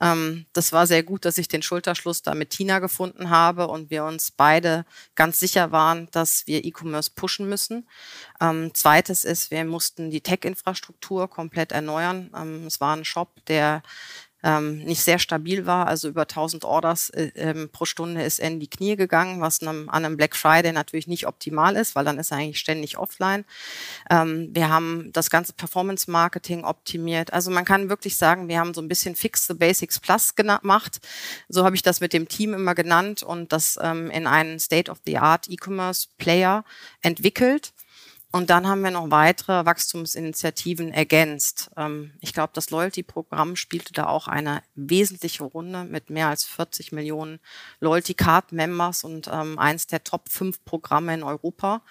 [0.00, 3.88] Ähm, das war sehr gut, dass ich den Schulterschluss da mit Tina gefunden habe und
[3.88, 4.84] wir uns beide
[5.14, 7.88] ganz sicher waren, dass wir E-Commerce pushen müssen.
[8.40, 12.32] Ähm, zweites ist, wir mussten die Tech-Infrastruktur komplett erneuern.
[12.34, 13.82] Ähm, es war ein Shop, der
[14.42, 15.86] ähm, nicht sehr stabil war.
[15.86, 19.62] Also über 1000 Orders äh, ähm, pro Stunde ist er in die Knie gegangen, was
[19.62, 22.98] einem, an einem Black Friday natürlich nicht optimal ist, weil dann ist er eigentlich ständig
[22.98, 23.44] offline.
[24.10, 27.32] Ähm, wir haben das ganze Performance Marketing optimiert.
[27.32, 31.00] Also man kann wirklich sagen, wir haben so ein bisschen Fix the Basics Plus gemacht.
[31.48, 34.90] So habe ich das mit dem Team immer genannt und das ähm, in einen State
[34.90, 36.64] of the Art E-Commerce Player
[37.02, 37.72] entwickelt.
[38.30, 41.70] Und dann haben wir noch weitere Wachstumsinitiativen ergänzt.
[41.76, 46.92] Ähm, ich glaube, das Loyalty-Programm spielte da auch eine wesentliche Runde mit mehr als 40
[46.92, 47.40] Millionen
[47.80, 51.82] Loyalty-Card-Members und ähm, eins der Top 5 Programme in Europa.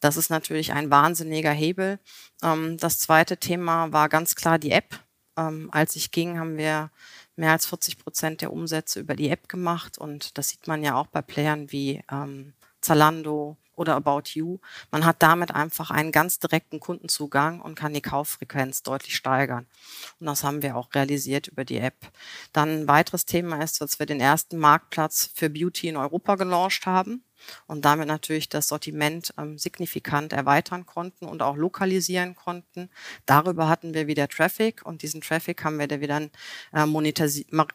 [0.00, 2.00] Das ist natürlich ein wahnsinniger Hebel.
[2.42, 5.00] Ähm, das zweite Thema war ganz klar die App.
[5.70, 6.90] Als ich ging, haben wir
[7.36, 9.96] mehr als 40 Prozent der Umsätze über die App gemacht.
[9.96, 12.02] Und das sieht man ja auch bei Playern wie
[12.80, 14.58] Zalando, oder About You.
[14.90, 19.66] Man hat damit einfach einen ganz direkten Kundenzugang und kann die Kauffrequenz deutlich steigern.
[20.20, 21.96] Und das haben wir auch realisiert über die App.
[22.52, 26.86] Dann ein weiteres Thema ist, dass wir den ersten Marktplatz für Beauty in Europa gelauncht
[26.86, 27.24] haben
[27.66, 32.90] und damit natürlich das Sortiment ähm, signifikant erweitern konnten und auch lokalisieren konnten.
[33.26, 36.28] Darüber hatten wir wieder Traffic und diesen Traffic haben wir dann wieder
[36.72, 36.86] äh,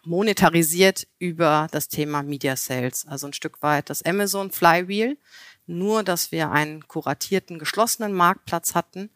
[0.06, 3.06] monetarisiert über das Thema Media Sales.
[3.08, 5.18] Also ein Stück weit das Amazon Flywheel
[5.66, 9.10] nur, dass wir einen kuratierten, geschlossenen Marktplatz hatten.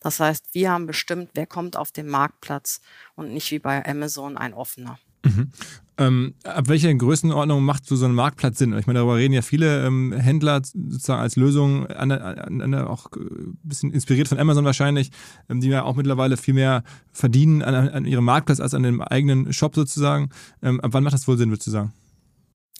[0.00, 2.80] Das heißt, wir haben bestimmt, wer kommt auf den Marktplatz
[3.14, 4.98] und nicht wie bei Amazon ein offener.
[5.24, 5.50] Mhm.
[5.98, 8.76] Ähm, ab welcher Größenordnung macht so, so ein Marktplatz Sinn?
[8.76, 13.06] Ich meine, darüber reden ja viele ähm, Händler sozusagen als Lösung, an, an, an, auch
[13.12, 15.10] ein bisschen inspiriert von Amazon wahrscheinlich,
[15.48, 19.00] ähm, die ja auch mittlerweile viel mehr verdienen an, an ihrem Marktplatz als an dem
[19.00, 20.28] eigenen Shop sozusagen.
[20.62, 21.92] Ähm, ab wann macht das wohl Sinn, würdest du sagen?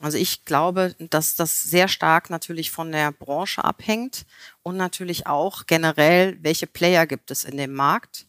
[0.02, 4.26] Also ich glaube, dass das sehr stark natürlich von der Branche abhängt
[4.62, 8.26] und natürlich auch generell, welche Player gibt es in dem Markt.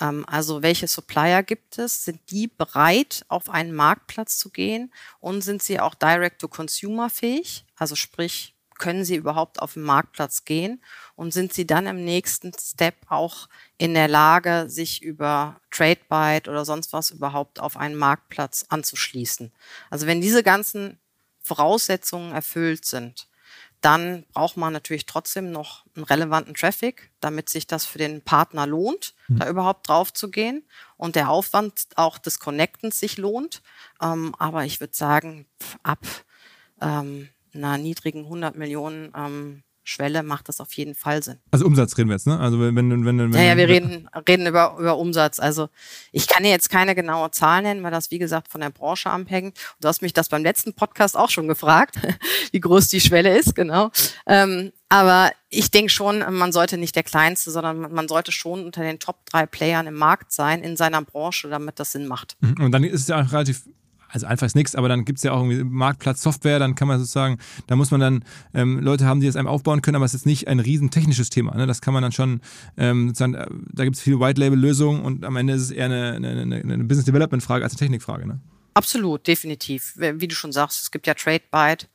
[0.00, 2.04] Ähm, also welche Supplier gibt es?
[2.04, 4.92] Sind die bereit, auf einen Marktplatz zu gehen?
[5.20, 7.64] Und sind sie auch direct-to-consumer fähig?
[7.76, 10.82] Also sprich, können sie überhaupt auf den Marktplatz gehen?
[11.14, 13.48] Und sind sie dann im nächsten Step auch
[13.78, 19.52] in der Lage, sich über TradeByte oder sonst was überhaupt auf einen Marktplatz anzuschließen?
[19.90, 20.98] Also wenn diese ganzen
[21.44, 23.28] Voraussetzungen erfüllt sind,
[23.82, 28.66] dann braucht man natürlich trotzdem noch einen relevanten Traffic, damit sich das für den Partner
[28.66, 29.38] lohnt, mhm.
[29.38, 33.60] da überhaupt drauf zu gehen und der Aufwand auch des Connectens sich lohnt.
[34.00, 35.46] Ähm, aber ich würde sagen,
[35.82, 35.98] ab
[36.80, 41.38] ähm, einer niedrigen 100 Millionen ähm, Schwelle macht das auf jeden Fall Sinn.
[41.50, 42.40] Also Umsatz reden wir jetzt, ne?
[42.40, 45.38] Also wenn, wenn, wenn, wenn Ja, ja, wir reden, reden über, über Umsatz.
[45.38, 45.68] Also
[46.10, 49.10] ich kann dir jetzt keine genaue Zahl nennen, weil das, wie gesagt, von der Branche
[49.10, 49.58] abhängt.
[49.80, 51.96] Du hast mich das beim letzten Podcast auch schon gefragt,
[52.50, 53.90] wie groß die Schwelle ist, genau.
[54.26, 58.82] Ähm, aber ich denke schon, man sollte nicht der Kleinste, sondern man sollte schon unter
[58.82, 62.36] den Top drei Playern im Markt sein, in seiner Branche, damit das Sinn macht.
[62.40, 62.64] Mhm.
[62.64, 63.64] Und dann ist es ja auch relativ
[64.14, 66.86] also einfach ist nichts, aber dann gibt es ja auch irgendwie Marktplatz Software, dann kann
[66.86, 68.24] man sozusagen, da muss man dann
[68.54, 71.30] ähm, Leute haben, die das einem aufbauen können, aber es ist nicht ein riesen technisches
[71.30, 71.56] Thema.
[71.56, 71.66] Ne?
[71.66, 72.40] Das kann man dann schon,
[72.76, 76.12] ähm, sozusagen, äh, da gibt es viele White-Label-Lösungen und am Ende ist es eher eine,
[76.12, 78.26] eine, eine, eine Business-Development-Frage als eine Technikfrage.
[78.26, 78.40] Ne?
[78.74, 79.94] Absolut, definitiv.
[79.96, 81.86] Wie du schon sagst, es gibt ja TradeByte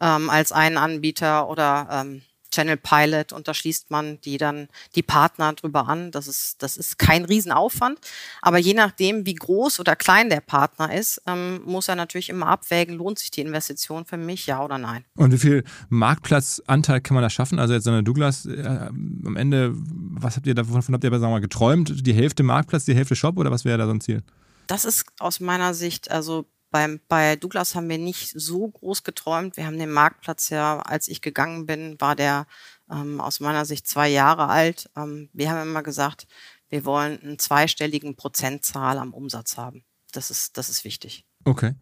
[0.00, 2.22] ähm, als einen Anbieter oder ähm,
[2.56, 6.10] Channel Pilot und da schließt man die dann die Partner drüber an.
[6.10, 7.98] Das ist, das ist kein Riesenaufwand.
[8.40, 12.46] Aber je nachdem, wie groß oder klein der Partner ist, ähm, muss er natürlich immer
[12.46, 15.04] abwägen, lohnt sich die Investition für mich, ja oder nein.
[15.16, 17.58] Und wie viel Marktplatzanteil kann man da schaffen?
[17.58, 21.22] Also jetzt so eine Douglas, äh, am Ende, was habt ihr davon habt ihr sagen
[21.22, 22.06] wir mal, geträumt?
[22.06, 24.22] Die Hälfte Marktplatz, die Hälfte Shop oder was wäre da so ein Ziel?
[24.66, 29.56] Das ist aus meiner Sicht, also beim, bei Douglas haben wir nicht so groß geträumt.
[29.56, 32.46] Wir haben den Marktplatz ja, als ich gegangen bin, war der
[32.90, 34.90] ähm, aus meiner Sicht zwei Jahre alt.
[34.96, 36.26] Ähm, wir haben immer gesagt,
[36.68, 39.84] wir wollen einen zweistelligen Prozentzahl am Umsatz haben.
[40.12, 41.24] Das ist, das ist wichtig.
[41.44, 41.74] Okay.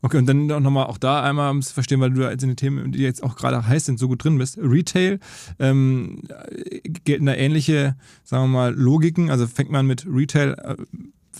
[0.00, 2.56] Okay, und dann nochmal auch da einmal um zu verstehen, weil du jetzt in den
[2.56, 4.58] Themen, die jetzt auch gerade heiß sind, so gut drin bist.
[4.58, 5.20] Retail,
[5.60, 6.22] ähm,
[7.04, 9.30] gelten da ähnliche, sagen wir mal, Logiken?
[9.30, 10.76] Also fängt man mit Retail äh,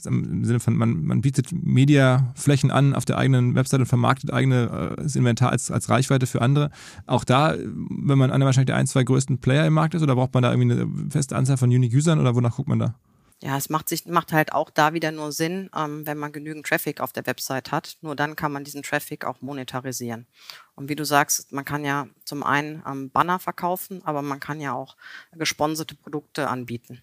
[0.05, 5.15] im Sinne von, man, man bietet Mediaflächen an auf der eigenen Website und vermarktet eigenes
[5.15, 6.71] äh, Inventar als, als Reichweite für andere.
[7.07, 10.15] Auch da, wenn man einer wahrscheinlich der ein, zwei größten Player im Markt ist, oder
[10.15, 12.95] braucht man da irgendwie eine feste Anzahl von Unique Usern oder wonach guckt man da?
[13.43, 16.65] Ja, es macht sich macht halt auch da wieder nur Sinn, ähm, wenn man genügend
[16.65, 17.99] Traffic auf der Website hat.
[18.01, 20.29] Nur dann kann man diesen Traffic auch monetarisieren.
[20.77, 24.61] Und wie du sagst, man kann ja zum einen ähm, Banner verkaufen, aber man kann
[24.61, 24.97] ja auch
[25.33, 27.03] gesponserte Produkte anbieten.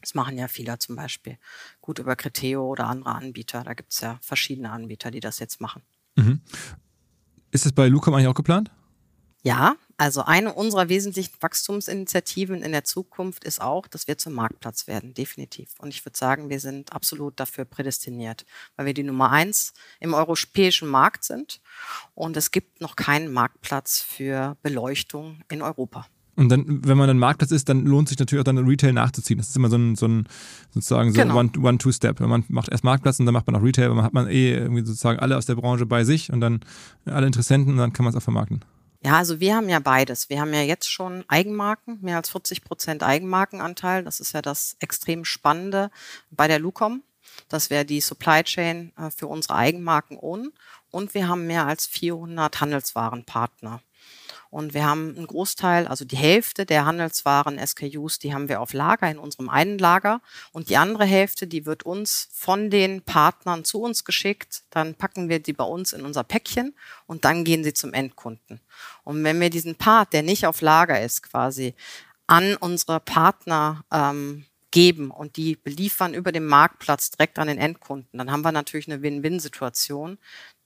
[0.00, 1.38] Das machen ja viele zum Beispiel
[1.80, 3.64] gut über Criteo oder andere Anbieter.
[3.64, 5.82] Da gibt es ja verschiedene Anbieter, die das jetzt machen.
[6.16, 6.40] Mhm.
[7.50, 8.70] Ist es bei Lucom eigentlich auch geplant?
[9.42, 14.86] Ja, also eine unserer wesentlichen Wachstumsinitiativen in der Zukunft ist auch, dass wir zum Marktplatz
[14.88, 15.74] werden, definitiv.
[15.78, 18.44] Und ich würde sagen, wir sind absolut dafür prädestiniert,
[18.76, 21.60] weil wir die Nummer eins im europäischen Markt sind
[22.14, 26.06] und es gibt noch keinen Marktplatz für Beleuchtung in Europa.
[26.38, 29.38] Und dann, wenn man ein Marktplatz ist, dann lohnt sich natürlich auch dann Retail nachzuziehen.
[29.38, 30.28] Das ist immer so ein, so ein
[30.72, 31.36] sozusagen so genau.
[31.36, 32.20] One-Two-Step.
[32.20, 34.54] man macht erst Marktplatz und dann macht man auch Retail, weil man hat man eh
[34.54, 36.60] irgendwie sozusagen alle aus der Branche bei sich und dann
[37.06, 38.64] alle Interessenten und dann kann man es auch vermarkten.
[39.04, 40.30] Ja, also wir haben ja beides.
[40.30, 44.04] Wir haben ja jetzt schon Eigenmarken, mehr als 40 Prozent Eigenmarkenanteil.
[44.04, 45.90] Das ist ja das extrem Spannende
[46.30, 47.02] bei der Lucom,
[47.48, 50.52] dass wir die Supply Chain äh, für unsere Eigenmarken own.
[50.92, 53.80] Und wir haben mehr als 400 Handelswarenpartner.
[54.50, 58.72] Und wir haben einen Großteil, also die Hälfte der Handelswaren SKUs, die haben wir auf
[58.72, 60.20] Lager in unserem einen Lager.
[60.52, 64.62] Und die andere Hälfte, die wird uns von den Partnern zu uns geschickt.
[64.70, 66.74] Dann packen wir die bei uns in unser Päckchen
[67.06, 68.60] und dann gehen sie zum Endkunden.
[69.04, 71.74] Und wenn wir diesen Part, der nicht auf Lager ist, quasi
[72.26, 78.18] an unsere Partner ähm, geben und die beliefern über den Marktplatz direkt an den Endkunden,
[78.18, 80.18] dann haben wir natürlich eine Win-Win-Situation.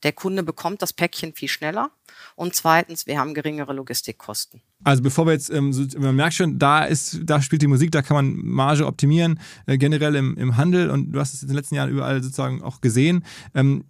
[0.02, 1.90] Der Kunde bekommt das Päckchen viel schneller
[2.34, 4.60] und zweitens, wir haben geringere Logistikkosten.
[4.84, 8.02] Also bevor wir jetzt, ähm, man merkt schon, da ist, da spielt die Musik, da
[8.02, 11.56] kann man Marge optimieren, äh, generell im, im Handel und du hast es in den
[11.56, 13.24] letzten Jahren überall sozusagen auch gesehen.
[13.54, 13.84] Ähm,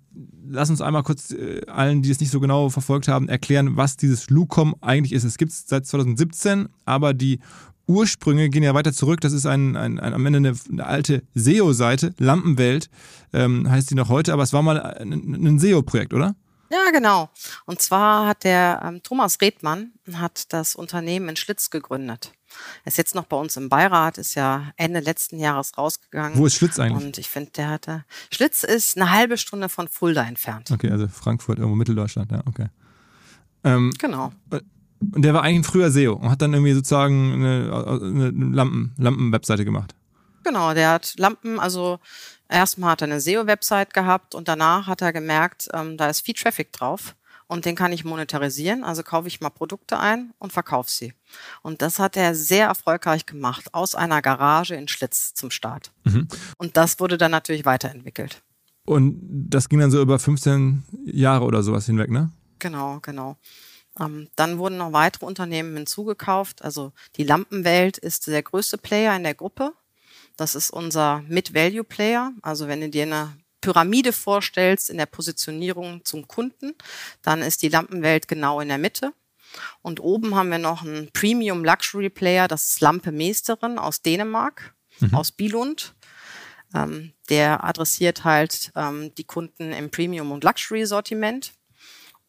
[0.47, 3.97] lass uns einmal kurz äh, allen, die es nicht so genau verfolgt haben, erklären, was
[3.97, 5.25] dieses Lucom eigentlich ist.
[5.25, 7.41] Es gibt es seit 2017, aber die
[7.87, 9.21] Ursprünge gehen ja weiter zurück.
[9.21, 12.91] Das ist ein, ein, ein am Ende eine, eine alte SEO-Seite, Lampenwelt
[13.33, 16.35] ähm, heißt die noch heute, aber es war mal ein, ein SEO-Projekt, oder?
[16.71, 17.29] Ja, genau.
[17.67, 22.33] Und zwar hat der ähm, Thomas Redmann hat das Unternehmen in Schlitz gegründet.
[22.85, 26.39] Er ist jetzt noch bei uns im Beirat, ist ja Ende letzten Jahres rausgegangen.
[26.39, 27.05] Wo ist Schlitz eigentlich?
[27.05, 28.05] Und ich finde, der hatte.
[28.31, 30.71] Schlitz ist eine halbe Stunde von Fulda entfernt.
[30.71, 32.69] Okay, also Frankfurt, irgendwo Mitteldeutschland, ja, okay.
[33.65, 34.33] Ähm, genau.
[35.13, 38.95] Und der war eigentlich ein früher SEO und hat dann irgendwie sozusagen eine, eine Lampen,
[38.99, 39.95] Lampen-Webseite gemacht.
[40.45, 41.99] Genau, der hat Lampen, also
[42.49, 46.35] erstmal hat er eine SEO-Website gehabt und danach hat er gemerkt, ähm, da ist viel
[46.35, 47.15] Traffic drauf
[47.47, 48.83] und den kann ich monetarisieren.
[48.83, 51.13] Also kaufe ich mal Produkte ein und verkaufe sie.
[51.63, 55.93] Und das hat er sehr erfolgreich gemacht, aus einer Garage in Schlitz zum Start.
[56.05, 56.29] Mhm.
[56.57, 58.43] Und das wurde dann natürlich weiterentwickelt.
[58.85, 62.31] Und das ging dann so über 15 Jahre oder sowas hinweg, ne?
[62.59, 63.37] Genau, genau.
[64.01, 66.63] Ähm, dann wurden noch weitere Unternehmen hinzugekauft.
[66.63, 69.73] Also die Lampenwelt ist der größte Player in der Gruppe.
[70.37, 72.33] Das ist unser Mid-Value-Player.
[72.43, 76.75] Also wenn du dir eine Pyramide vorstellst in der Positionierung zum Kunden,
[77.23, 79.13] dann ist die Lampenwelt genau in der Mitte.
[79.83, 84.75] Und oben haben wir noch einen Premium Luxury Player, das ist Lampe Meesterin aus Dänemark,
[85.01, 85.15] mhm.
[85.15, 85.95] aus Bilund.
[86.75, 91.53] Ähm, der adressiert halt ähm, die Kunden im Premium- und Luxury-Sortiment.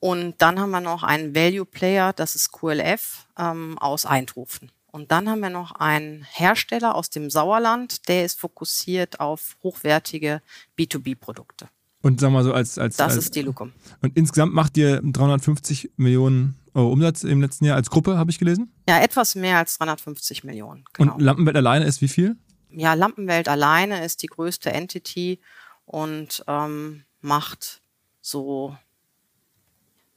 [0.04, 4.70] Und dann haben wir noch einen Value Player, das ist QLF ähm, aus Eindhoven.
[4.92, 10.42] Und dann haben wir noch einen Hersteller aus dem Sauerland, der ist fokussiert auf hochwertige
[10.78, 11.70] B2B-Produkte.
[12.02, 13.72] Und sagen wir mal so als, als Das als, ist die Lucum.
[14.02, 18.40] Und insgesamt macht ihr 350 Millionen Euro Umsatz im letzten Jahr als Gruppe, habe ich
[18.40, 18.74] gelesen.
[18.90, 20.84] Ja, etwas mehr als 350 Millionen.
[20.92, 21.14] Genau.
[21.14, 22.36] Und Lampenwelt alleine ist wie viel?
[22.76, 25.40] ja, Lampenwelt alleine ist die größte Entity
[25.86, 27.82] und ähm, macht
[28.20, 28.76] so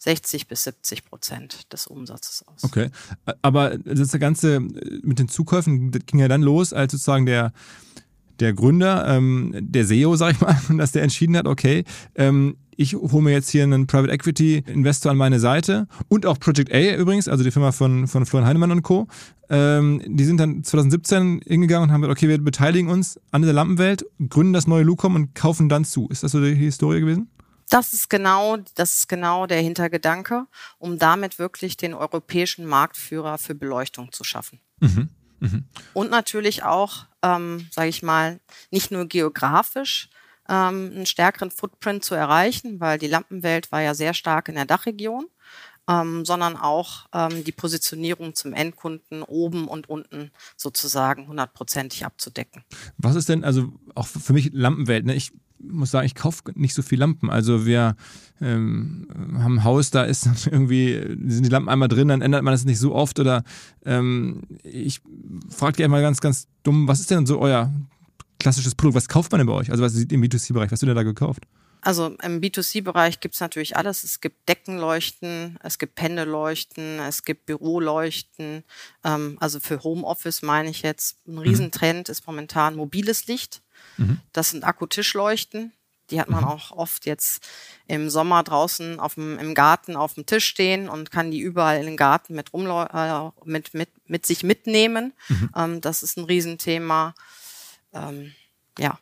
[0.07, 2.63] 60 bis 70 Prozent des Umsatzes aus.
[2.63, 2.91] Okay.
[3.43, 7.53] Aber das Ganze mit den Zukäufen ging ja dann los, als sozusagen der,
[8.39, 11.83] der Gründer, ähm, der SEO, sag ich mal, dass der entschieden hat, okay,
[12.15, 16.39] ähm, ich hole mir jetzt hier einen Private Equity Investor an meine Seite und auch
[16.39, 19.09] Project A übrigens, also die Firma von, von Florian Heinemann und Co.
[19.49, 23.55] Ähm, die sind dann 2017 hingegangen und haben gesagt, okay, wir beteiligen uns an der
[23.55, 26.07] Lampenwelt, gründen das neue Lucom und kaufen dann zu.
[26.11, 27.29] Ist das so die Historie gewesen?
[27.69, 30.47] Das ist genau, das ist genau der Hintergedanke,
[30.79, 34.61] um damit wirklich den europäischen Marktführer für Beleuchtung zu schaffen.
[34.81, 35.09] Mhm.
[35.41, 35.65] Mhm.
[35.93, 40.09] Und natürlich auch, ähm, sage ich mal, nicht nur geografisch
[40.49, 44.65] ähm, einen stärkeren Footprint zu erreichen, weil die Lampenwelt war ja sehr stark in der
[44.65, 45.27] Dachregion,
[45.89, 52.65] ähm, sondern auch ähm, die Positionierung zum Endkunden oben und unten sozusagen hundertprozentig abzudecken.
[52.97, 55.15] Was ist denn, also auch für mich Lampenwelt, ne?
[55.15, 57.31] ich muss sagen, ich kaufe nicht so viel Lampen.
[57.31, 57.97] Also wir
[58.41, 60.95] ähm, haben ein Haus, da ist irgendwie,
[61.27, 63.19] sind die Lampen einmal drin, dann ändert man das nicht so oft.
[63.19, 63.45] Oder
[63.85, 65.01] ähm, ich
[65.49, 67.73] frage dich einmal ganz, ganz dumm, was ist denn so euer
[68.39, 68.97] klassisches Produkt?
[68.97, 69.71] Was kauft man denn bei euch?
[69.71, 70.71] Also was im B2C-Bereich?
[70.71, 71.45] Was du denn da gekauft?
[71.87, 74.03] Also im B2C-Bereich gibt es natürlich alles.
[74.03, 78.65] Es gibt Deckenleuchten, es gibt Pendeleuchten, es gibt Büroleuchten.
[79.05, 81.39] Ähm, also für Homeoffice meine ich jetzt, ein mhm.
[81.39, 83.63] Riesentrend ist momentan mobiles Licht.
[83.97, 84.21] Mhm.
[84.33, 85.73] Das sind Akkutischleuchten.
[86.11, 86.51] Die hat man mhm.
[86.51, 87.45] auch oft jetzt
[87.89, 91.79] im Sommer draußen auf dem, im Garten auf dem Tisch stehen und kann die überall
[91.79, 95.15] in den Garten mit, äh, mit, mit, mit sich mitnehmen.
[95.29, 95.51] Mhm.
[95.57, 97.15] Ähm, das ist ein Riesenthema.
[97.93, 98.35] Ähm,
[98.79, 98.99] ja,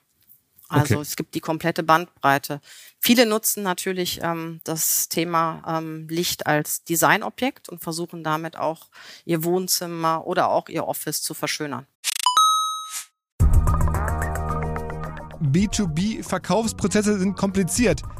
[0.68, 1.02] also okay.
[1.02, 2.60] es gibt die komplette Bandbreite.
[2.98, 8.88] Viele nutzen natürlich ähm, das Thema ähm, Licht als Designobjekt und versuchen damit auch
[9.26, 11.86] ihr Wohnzimmer oder auch ihr Office zu verschönern.
[15.44, 18.02] B2B-Verkaufsprozesse sind kompliziert.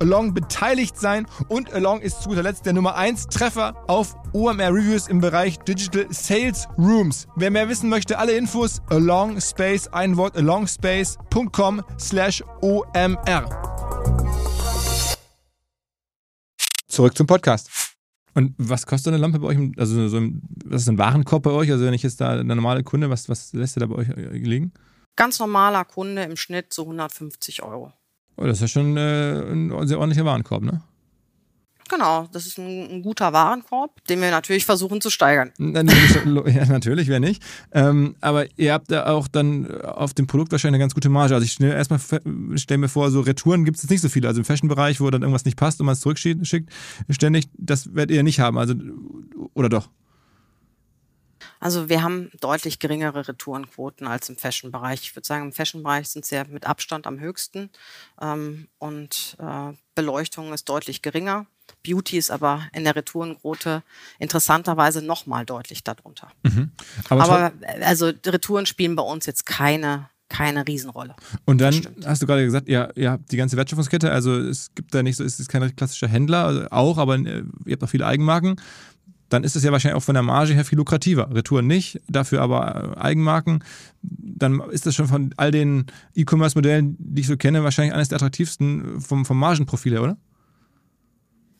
[0.00, 4.72] Along beteiligt sein und Along ist zu guter Letzt der Nummer 1 Treffer auf OMR
[4.72, 7.26] Reviews im Bereich Digital Sales Rooms.
[7.36, 13.48] Wer mehr wissen möchte, alle Infos Along Space, ein Wort alongspace.com slash OMR.
[16.88, 17.70] Zurück zum Podcast.
[18.34, 19.58] Und was kostet eine Lampe bei euch?
[19.76, 21.70] Also so ein, was ist ein Warenkorb bei euch?
[21.70, 24.08] Also wenn ich jetzt da eine normale Kunde, was, was lässt ihr da bei euch
[24.08, 24.72] liegen?
[25.16, 27.92] Ganz normaler Kunde im Schnitt so 150 Euro.
[28.36, 30.82] Oh, das ist ja schon äh, ein sehr ordentlicher Warenkorb, ne?
[31.90, 35.52] Genau, das ist ein, ein, guter Warenkorb, den wir natürlich versuchen zu steigern.
[35.58, 37.42] ja, natürlich, wer nicht.
[37.72, 41.34] Ähm, aber ihr habt da auch dann auf dem Produkt wahrscheinlich eine ganz gute Marge.
[41.34, 42.00] Also ich stelle erstmal
[42.56, 44.28] stell mir vor, so Retouren gibt es jetzt nicht so viele.
[44.28, 46.46] Also im Fashion-Bereich, wo dann irgendwas nicht passt und man es zurückschickt,
[47.10, 48.56] ständig, das werdet ihr nicht haben.
[48.56, 48.74] Also,
[49.52, 49.90] oder doch?
[51.64, 55.00] Also wir haben deutlich geringere Retourenquoten als im Fashion-Bereich.
[55.00, 57.70] Ich würde sagen, im Fashion-Bereich sind sie ja mit Abstand am höchsten
[58.20, 61.46] ähm, und äh, Beleuchtung ist deutlich geringer.
[61.82, 63.82] Beauty ist aber in der Retourenquote
[64.18, 66.30] interessanterweise nochmal deutlich darunter.
[66.42, 66.72] Mhm.
[67.08, 71.14] Aber, aber also Retouren spielen bei uns jetzt keine keine Riesenrolle.
[71.44, 74.94] Und dann hast du gerade gesagt, ihr, ihr habt die ganze Wertschöpfungskette, also es gibt
[74.94, 77.88] da nicht so, es ist kein klassischer Händler, also auch, aber äh, ihr habt auch
[77.88, 78.56] viele Eigenmarken.
[79.28, 81.34] Dann ist es ja wahrscheinlich auch von der Marge her viel lukrativer.
[81.34, 83.64] Retouren nicht, dafür aber äh, Eigenmarken.
[84.02, 88.16] Dann ist das schon von all den E-Commerce-Modellen, die ich so kenne, wahrscheinlich eines der
[88.16, 90.16] attraktivsten vom, vom Margenprofil her, oder?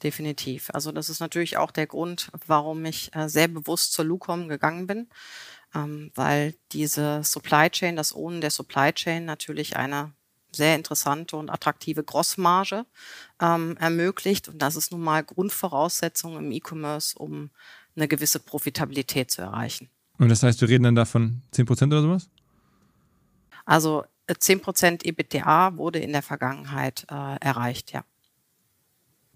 [0.02, 0.70] Definitiv.
[0.74, 4.86] Also das ist natürlich auch der Grund, warum ich äh, sehr bewusst zur Lucom gegangen
[4.86, 5.06] bin
[5.74, 10.12] ähm, weil diese Supply Chain, das Ohnen der Supply Chain natürlich eine
[10.54, 12.86] sehr interessante und attraktive Grossmarge
[13.40, 14.48] ähm, ermöglicht.
[14.48, 17.50] Und das ist nun mal Grundvoraussetzung im E-Commerce, um
[17.96, 19.88] eine gewisse Profitabilität zu erreichen.
[20.18, 22.28] Und das heißt, wir reden dann davon 10% oder sowas?
[23.64, 28.04] Also 10% äh, EBITDA wurde in der Vergangenheit äh, erreicht, ja.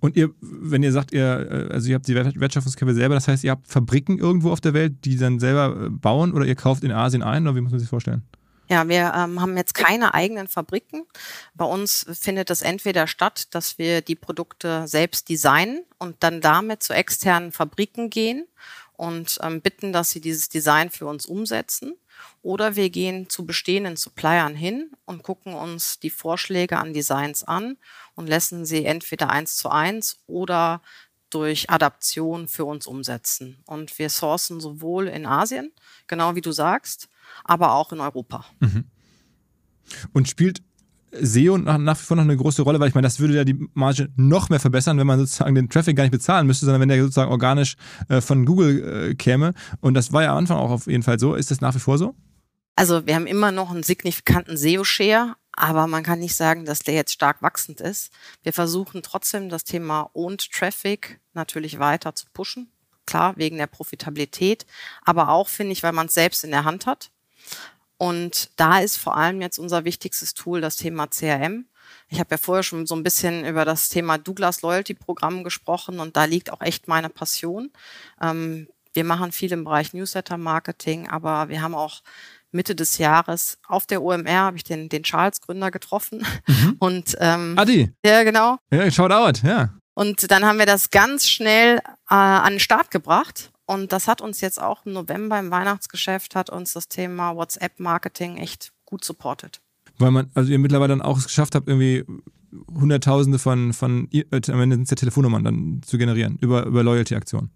[0.00, 3.42] Und ihr, wenn ihr sagt, ihr, äh, also ihr habt die Wertschöpfungskette selber, das heißt,
[3.42, 6.84] ihr habt Fabriken irgendwo auf der Welt, die dann selber äh, bauen oder ihr kauft
[6.84, 8.22] in Asien ein oder wie muss man sich vorstellen?
[8.70, 11.06] Ja, wir ähm, haben jetzt keine eigenen Fabriken.
[11.54, 16.82] Bei uns findet es entweder statt, dass wir die Produkte selbst designen und dann damit
[16.82, 18.46] zu externen Fabriken gehen
[18.92, 21.94] und ähm, bitten, dass sie dieses Design für uns umsetzen.
[22.42, 27.78] Oder wir gehen zu bestehenden Suppliern hin und gucken uns die Vorschläge an Designs an
[28.16, 30.82] und lassen sie entweder eins zu eins oder
[31.30, 33.62] durch Adaption für uns umsetzen.
[33.66, 35.72] Und wir sourcen sowohl in Asien,
[36.06, 37.08] genau wie du sagst,
[37.44, 38.44] aber auch in Europa.
[38.60, 38.84] Mhm.
[40.12, 40.62] Und spielt
[41.12, 43.44] SEO nach, nach wie vor noch eine große Rolle, weil ich meine, das würde ja
[43.44, 46.82] die Marge noch mehr verbessern, wenn man sozusagen den Traffic gar nicht bezahlen müsste, sondern
[46.82, 47.76] wenn der sozusagen organisch
[48.08, 49.54] äh, von Google äh, käme.
[49.80, 51.34] Und das war ja am Anfang auch auf jeden Fall so.
[51.34, 52.14] Ist das nach wie vor so?
[52.76, 56.94] Also wir haben immer noch einen signifikanten SEO-Share, aber man kann nicht sagen, dass der
[56.94, 58.12] jetzt stark wachsend ist.
[58.42, 62.70] Wir versuchen trotzdem das Thema Owned Traffic natürlich weiter zu pushen.
[63.06, 64.66] Klar, wegen der Profitabilität,
[65.02, 67.10] aber auch, finde ich, weil man es selbst in der Hand hat.
[67.98, 71.66] Und da ist vor allem jetzt unser wichtigstes Tool das Thema CRM.
[72.08, 76.00] Ich habe ja vorher schon so ein bisschen über das Thema Douglas Loyalty Programm gesprochen
[76.00, 77.70] und da liegt auch echt meine Passion.
[78.22, 82.02] Ähm, wir machen viel im Bereich Newsletter Marketing, aber wir haben auch
[82.50, 86.24] Mitte des Jahres auf der OMR habe ich den, den Charles Gründer getroffen.
[86.46, 86.76] Mhm.
[86.78, 87.92] Und ähm, Adi.
[88.04, 88.58] Ja, genau.
[88.70, 89.74] Ja, shout out, ja.
[89.94, 91.78] Und dann haben wir das ganz schnell
[92.08, 93.50] äh, an den Start gebracht.
[93.68, 98.38] Und das hat uns jetzt auch im November im Weihnachtsgeschäft hat uns das Thema WhatsApp-Marketing
[98.38, 99.60] echt gut supportet.
[99.98, 102.02] Weil man, also ihr mittlerweile dann auch es geschafft habt, irgendwie
[102.74, 106.82] Hunderttausende von, von äh, am Ende sind es ja Telefonnummern dann zu generieren über, über
[106.82, 107.50] Loyalty-Aktionen.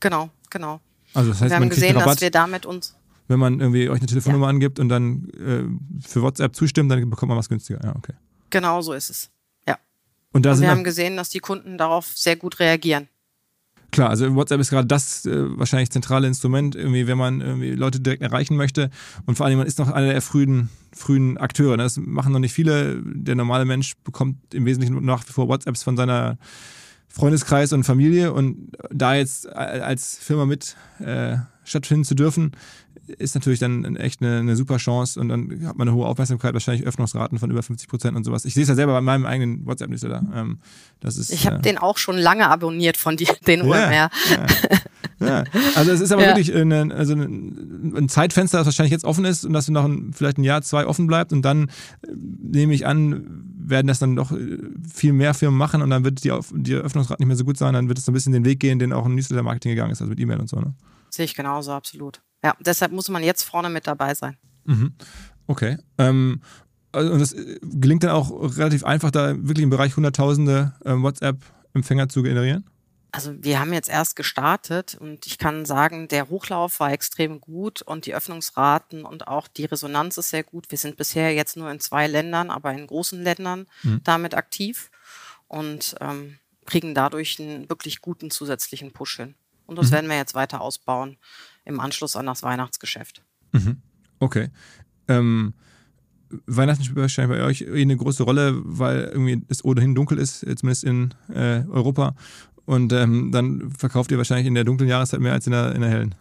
[0.00, 0.82] Genau, genau.
[1.14, 2.94] Also das heißt, wir haben gesehen, dass wir damit uns
[3.26, 4.50] wenn man irgendwie euch eine Telefonnummer ja.
[4.50, 7.80] angibt und dann äh, für WhatsApp zustimmt, dann bekommt man was günstiger.
[7.82, 8.12] Ja, okay.
[8.50, 9.30] Genau so ist es.
[9.66, 9.78] Ja.
[10.32, 13.08] Und, da und wir haben gesehen, dass die Kunden darauf sehr gut reagieren.
[13.94, 18.00] Klar, also WhatsApp ist gerade das äh, wahrscheinlich zentrale Instrument, irgendwie, wenn man irgendwie Leute
[18.00, 18.90] direkt erreichen möchte.
[19.24, 21.76] Und vor allem, man ist noch einer der frühen, frühen Akteure.
[21.76, 21.84] Ne?
[21.84, 23.00] Das machen noch nicht viele.
[23.04, 26.38] Der normale Mensch bekommt im Wesentlichen nach wie vor WhatsApps von seiner
[27.08, 28.32] Freundeskreis und Familie.
[28.32, 32.50] Und da jetzt als Firma mit äh, stattfinden zu dürfen,
[33.06, 36.54] ist natürlich dann echt eine, eine, super Chance und dann hat man eine hohe Aufmerksamkeit,
[36.54, 38.44] wahrscheinlich Öffnungsraten von über 50 Prozent und sowas.
[38.44, 40.22] Ich sehe es ja selber bei meinem eigenen WhatsApp-Newsletter.
[40.34, 40.58] Ähm,
[41.00, 43.92] das ist, ich habe äh, den auch schon lange abonniert von dir, den OMR.
[43.92, 44.10] Ja,
[45.20, 45.44] ja.
[45.74, 46.28] Also es ist aber ja.
[46.28, 50.38] wirklich eine, also ein Zeitfenster, das wahrscheinlich jetzt offen ist und das noch ein, vielleicht
[50.38, 51.68] ein Jahr, zwei offen bleibt und dann
[52.02, 54.58] äh, nehme ich an, werden das dann doch äh,
[54.92, 57.74] viel mehr Firmen machen und dann wird die, die Öffnungsrate nicht mehr so gut sein,
[57.74, 60.10] dann wird es ein bisschen den Weg gehen, den auch ein Newsletter-Marketing gegangen ist, also
[60.10, 60.58] mit E-Mail und so.
[60.58, 60.74] Ne?
[61.10, 62.22] Sehe ich genauso, absolut.
[62.44, 64.36] Ja, deshalb muss man jetzt vorne mit dabei sein.
[64.64, 64.92] Mhm.
[65.46, 65.78] Okay.
[65.96, 66.42] Ähm,
[66.92, 70.92] also, und das äh, gelingt dann auch relativ einfach, da wirklich im Bereich Hunderttausende äh,
[70.92, 72.68] WhatsApp-Empfänger zu generieren?
[73.12, 77.80] Also wir haben jetzt erst gestartet und ich kann sagen, der Hochlauf war extrem gut
[77.80, 80.70] und die Öffnungsraten und auch die Resonanz ist sehr gut.
[80.70, 84.00] Wir sind bisher jetzt nur in zwei Ländern, aber in großen Ländern mhm.
[84.02, 84.90] damit aktiv
[85.46, 89.36] und ähm, kriegen dadurch einen wirklich guten zusätzlichen Push hin.
[89.66, 89.92] Und das mhm.
[89.92, 91.16] werden wir jetzt weiter ausbauen
[91.64, 93.22] im Anschluss an das Weihnachtsgeschäft.
[93.52, 93.78] Mhm.
[94.18, 94.48] Okay.
[95.08, 95.54] Ähm,
[96.46, 100.40] Weihnachten spielt wahrscheinlich bei euch eh eine große Rolle, weil irgendwie es ohnehin dunkel ist,
[100.40, 102.14] zumindest in äh, Europa.
[102.64, 105.82] Und ähm, dann verkauft ihr wahrscheinlich in der dunklen Jahreszeit mehr als in der, in
[105.82, 106.14] der hellen.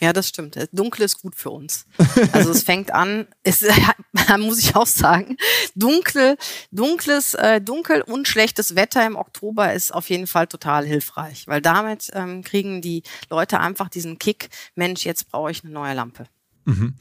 [0.00, 0.56] Ja, das stimmt.
[0.72, 1.86] Dunkel ist gut für uns.
[2.32, 3.64] Also es fängt an, es,
[4.38, 5.36] muss ich auch sagen,
[5.74, 6.36] dunkel,
[6.70, 11.60] dunkles, äh, dunkel und schlechtes Wetter im Oktober ist auf jeden Fall total hilfreich, weil
[11.60, 16.26] damit ähm, kriegen die Leute einfach diesen Kick, Mensch, jetzt brauche ich eine neue Lampe.
[16.64, 16.94] Mhm.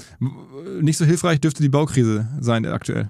[0.82, 3.10] Nicht so hilfreich dürfte die Baukrise sein aktuell.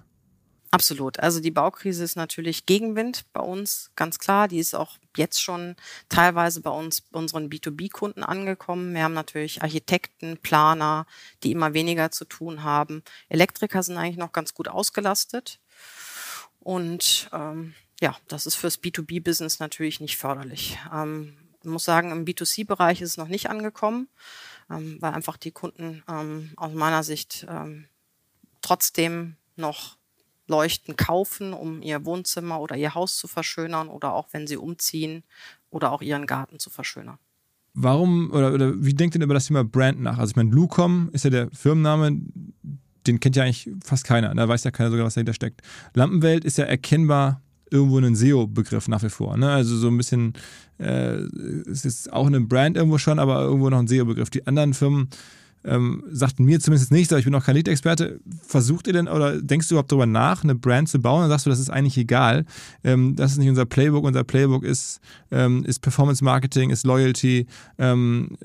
[0.71, 1.19] Absolut.
[1.19, 4.47] Also die Baukrise ist natürlich Gegenwind bei uns, ganz klar.
[4.47, 5.75] Die ist auch jetzt schon
[6.09, 8.93] teilweise bei uns, unseren B2B-Kunden angekommen.
[8.93, 11.07] Wir haben natürlich Architekten, Planer,
[11.43, 13.03] die immer weniger zu tun haben.
[13.29, 15.59] Elektriker sind eigentlich noch ganz gut ausgelastet.
[16.59, 20.77] Und ähm, ja, das ist fürs B2B-Business natürlich nicht förderlich.
[20.93, 24.07] Ähm, ich muss sagen, im B2C-Bereich ist es noch nicht angekommen,
[24.69, 27.87] ähm, weil einfach die Kunden ähm, aus meiner Sicht ähm,
[28.61, 29.98] trotzdem noch
[30.49, 35.23] Leuchten kaufen, um ihr Wohnzimmer oder ihr Haus zu verschönern oder auch wenn sie umziehen
[35.69, 37.17] oder auch ihren Garten zu verschönern.
[37.73, 40.17] Warum oder, oder wie denkt ihr über das Thema Brand nach?
[40.17, 42.19] Also ich meine, Bluecom ist ja der Firmenname,
[43.07, 44.33] den kennt ja eigentlich fast keiner.
[44.35, 45.61] Da weiß ja keiner sogar, was dahinter steckt.
[45.93, 47.41] Lampenwelt ist ja erkennbar
[47.71, 49.37] irgendwo ein SEO-Begriff nach wie vor.
[49.37, 49.51] Ne?
[49.51, 50.33] Also so ein bisschen,
[50.79, 51.17] äh,
[51.69, 54.29] es ist auch eine Brand irgendwo schon, aber irgendwo noch ein SEO-Begriff.
[54.29, 55.09] Die anderen Firmen
[55.63, 58.19] ähm, sagten mir zumindest nicht, ich bin auch kein Lead-Experte.
[58.41, 61.21] Versucht ihr denn oder denkst du überhaupt darüber nach, eine Brand zu bauen?
[61.21, 62.45] Dann sagst du, das ist eigentlich egal.
[62.83, 64.03] Ähm, das ist nicht unser Playbook.
[64.03, 64.99] Unser Playbook ist,
[65.31, 67.47] ähm, ist Performance Marketing, ist Loyalty.
[67.77, 68.37] Ähm,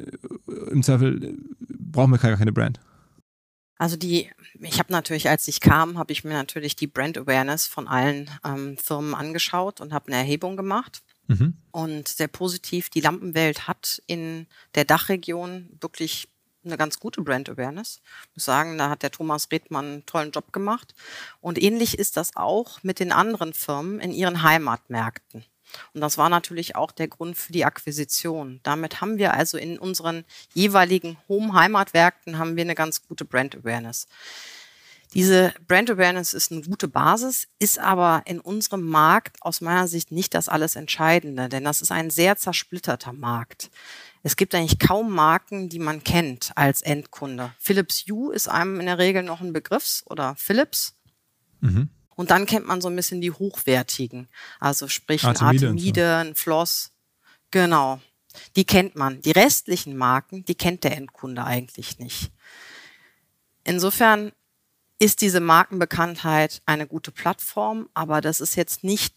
[0.71, 1.37] Im Zweifel
[1.69, 2.81] brauchen wir gar keine Brand.
[3.77, 7.67] Also die, ich habe natürlich, als ich kam, habe ich mir natürlich die Brand Awareness
[7.67, 11.03] von allen ähm, Firmen angeschaut und habe eine Erhebung gemacht.
[11.27, 11.55] Mhm.
[11.71, 16.29] Und sehr positiv, die Lampenwelt hat in der Dachregion wirklich
[16.65, 18.01] eine ganz gute Brand Awareness.
[18.31, 20.95] Ich muss sagen, da hat der Thomas Redmann einen tollen Job gemacht.
[21.41, 25.45] Und ähnlich ist das auch mit den anderen Firmen in ihren Heimatmärkten.
[25.93, 28.61] Und das war natürlich auch der Grund für die Akquisition.
[28.63, 34.07] Damit haben wir also in unseren jeweiligen Home-Heimatwerken haben wir eine ganz gute Brand Awareness.
[35.15, 40.11] Diese Brand Awareness ist eine gute Basis, ist aber in unserem Markt aus meiner Sicht
[40.11, 43.71] nicht das alles Entscheidende, denn das ist ein sehr zersplitterter Markt.
[44.25, 47.53] Es gibt eigentlich kaum Marken, die man kennt als Endkunde.
[47.59, 50.97] Philips Hue ist einem in der Regel noch ein Begriffs- oder Philips.
[51.61, 51.91] Mhm.
[52.17, 54.29] Und dann kennt man so ein bisschen die hochwertigen,
[54.61, 56.93] also sprich ein Artemide ein Floss.
[57.51, 58.01] Genau.
[58.57, 59.21] Die kennt man.
[59.21, 62.33] Die restlichen Marken, die kennt der Endkunde eigentlich nicht.
[63.63, 64.33] Insofern
[64.99, 69.15] ist diese Markenbekanntheit eine gute Plattform, aber das ist jetzt nicht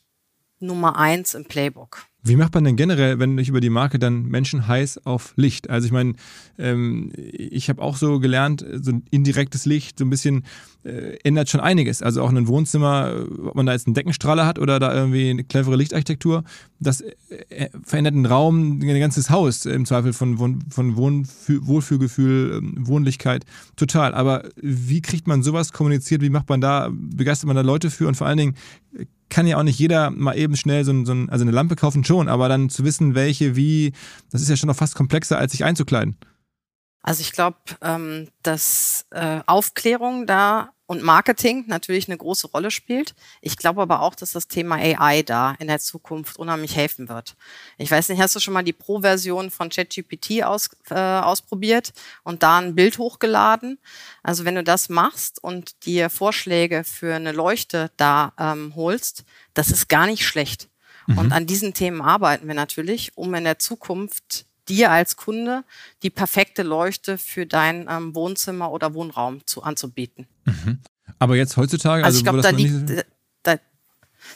[0.60, 2.05] Nummer eins im Playbook.
[2.28, 5.69] Wie macht man denn generell, wenn ich über die Marke dann Menschen heiß auf Licht?
[5.69, 6.13] Also ich meine,
[6.57, 10.43] ähm, ich habe auch so gelernt, so ein indirektes Licht, so ein bisschen
[10.84, 12.01] äh, ändert schon einiges.
[12.01, 13.13] Also auch ein Wohnzimmer,
[13.45, 16.43] ob man da jetzt einen Deckenstrahler hat oder da irgendwie eine clevere Lichtarchitektur,
[16.80, 22.57] das äh, verändert einen Raum, ein ganzes Haus im Zweifel von, von, von Wohnfü Wohlfühlgefühl,
[22.57, 24.13] ähm, Wohnlichkeit, total.
[24.13, 26.21] Aber wie kriegt man sowas kommuniziert?
[26.21, 28.55] Wie macht man da, begeistert man da Leute für und vor allen Dingen,
[29.30, 32.30] kann ja auch nicht jeder mal eben schnell so, so also eine Lampe kaufen schon,
[32.30, 33.93] aber dann zu wissen, welche, wie,
[34.32, 36.17] das ist ja schon noch fast komplexer, als sich einzukleiden.
[37.01, 43.14] Also ich glaube, ähm, dass äh, Aufklärung da und Marketing natürlich eine große Rolle spielt.
[43.42, 47.36] Ich glaube aber auch, dass das Thema AI da in der Zukunft unheimlich helfen wird.
[47.78, 52.42] Ich weiß nicht, hast du schon mal die Pro-Version von ChatGPT aus, äh, ausprobiert und
[52.42, 53.80] da ein Bild hochgeladen?
[54.24, 59.70] Also wenn du das machst und dir Vorschläge für eine Leuchte da ähm, holst, das
[59.70, 60.70] ist gar nicht schlecht.
[61.06, 61.18] Mhm.
[61.18, 65.63] Und an diesen Themen arbeiten wir natürlich, um in der Zukunft dir als Kunde
[66.03, 70.28] die perfekte Leuchte für dein ähm, Wohnzimmer oder Wohnraum zu, anzubieten.
[70.45, 70.80] Mhm.
[71.20, 73.05] Aber jetzt heutzutage, also, also ich glaube, da liegt,
[73.43, 73.55] da,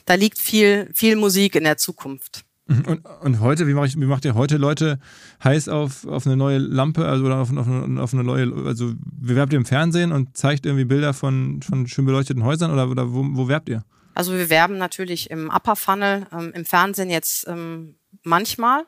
[0.06, 2.44] da liegt viel, viel Musik in der Zukunft.
[2.68, 2.86] Mhm.
[2.86, 5.00] Und, und heute, wie, ich, wie macht ihr heute Leute
[5.44, 9.54] heiß auf, auf eine neue Lampe also, oder auf, auf, auf eine neue, also werbt
[9.54, 13.26] ihr im Fernsehen und zeigt irgendwie Bilder von, von schön beleuchteten Häusern oder, oder wo,
[13.32, 13.84] wo werbt ihr?
[14.14, 18.84] Also wir werben natürlich im Upper Funnel, ähm, im Fernsehen jetzt ähm, manchmal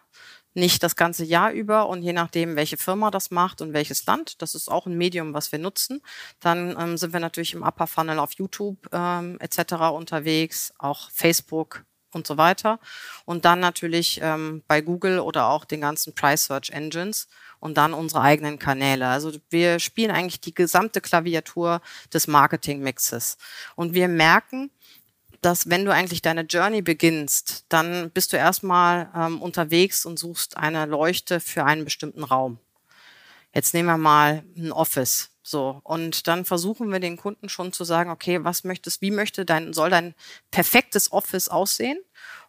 [0.54, 4.42] nicht das ganze Jahr über und je nachdem, welche Firma das macht und welches Land,
[4.42, 6.02] das ist auch ein Medium, was wir nutzen,
[6.40, 9.74] dann ähm, sind wir natürlich im Upper Funnel auf YouTube ähm, etc.
[9.94, 12.80] unterwegs, auch Facebook und so weiter.
[13.26, 17.28] Und dann natürlich ähm, bei Google oder auch den ganzen Price Search Engines
[17.60, 19.08] und dann unsere eigenen Kanäle.
[19.08, 21.82] Also wir spielen eigentlich die gesamte Klaviatur
[22.14, 23.38] des Marketing-Mixes.
[23.76, 24.70] Und wir merken,
[25.46, 30.58] dass wenn du eigentlich deine Journey beginnst, dann bist du erstmal ähm, unterwegs und suchst
[30.58, 32.60] eine Leuchte für einen bestimmten Raum.
[33.54, 35.30] Jetzt nehmen wir mal ein Office.
[35.44, 35.82] So.
[35.84, 39.74] Und dann versuchen wir den Kunden schon zu sagen, okay, was möchtest, wie möchte dein,
[39.74, 40.16] soll dein
[40.52, 42.00] perfektes Office aussehen?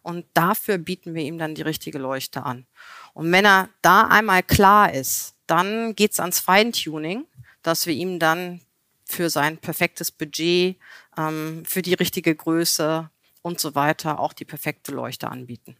[0.01, 2.65] Und dafür bieten wir ihm dann die richtige Leuchte an.
[3.13, 7.25] Und wenn er da einmal klar ist, dann geht's ans Feintuning,
[7.61, 8.61] dass wir ihm dann
[9.05, 10.77] für sein perfektes Budget,
[11.17, 13.09] ähm, für die richtige Größe
[13.41, 15.77] und so weiter auch die perfekte Leuchte anbieten.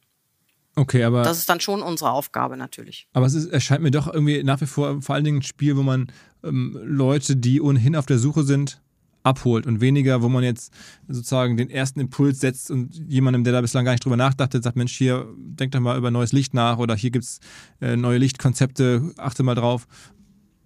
[0.76, 1.23] Okay, aber.
[1.23, 3.07] Das ist dann schon unsere Aufgabe natürlich.
[3.13, 5.78] Aber es ist, erscheint mir doch irgendwie nach wie vor vor allen Dingen ein Spiel,
[5.78, 6.11] wo man
[6.43, 8.82] ähm, Leute, die ohnehin auf der Suche sind,
[9.23, 10.71] abholt und weniger, wo man jetzt
[11.07, 14.76] sozusagen den ersten Impuls setzt und jemandem, der da bislang gar nicht drüber nachdachte, sagt,
[14.76, 17.39] Mensch, hier, denk doch mal über neues Licht nach oder hier gibt es
[17.82, 19.88] äh, neue Lichtkonzepte, achte mal drauf.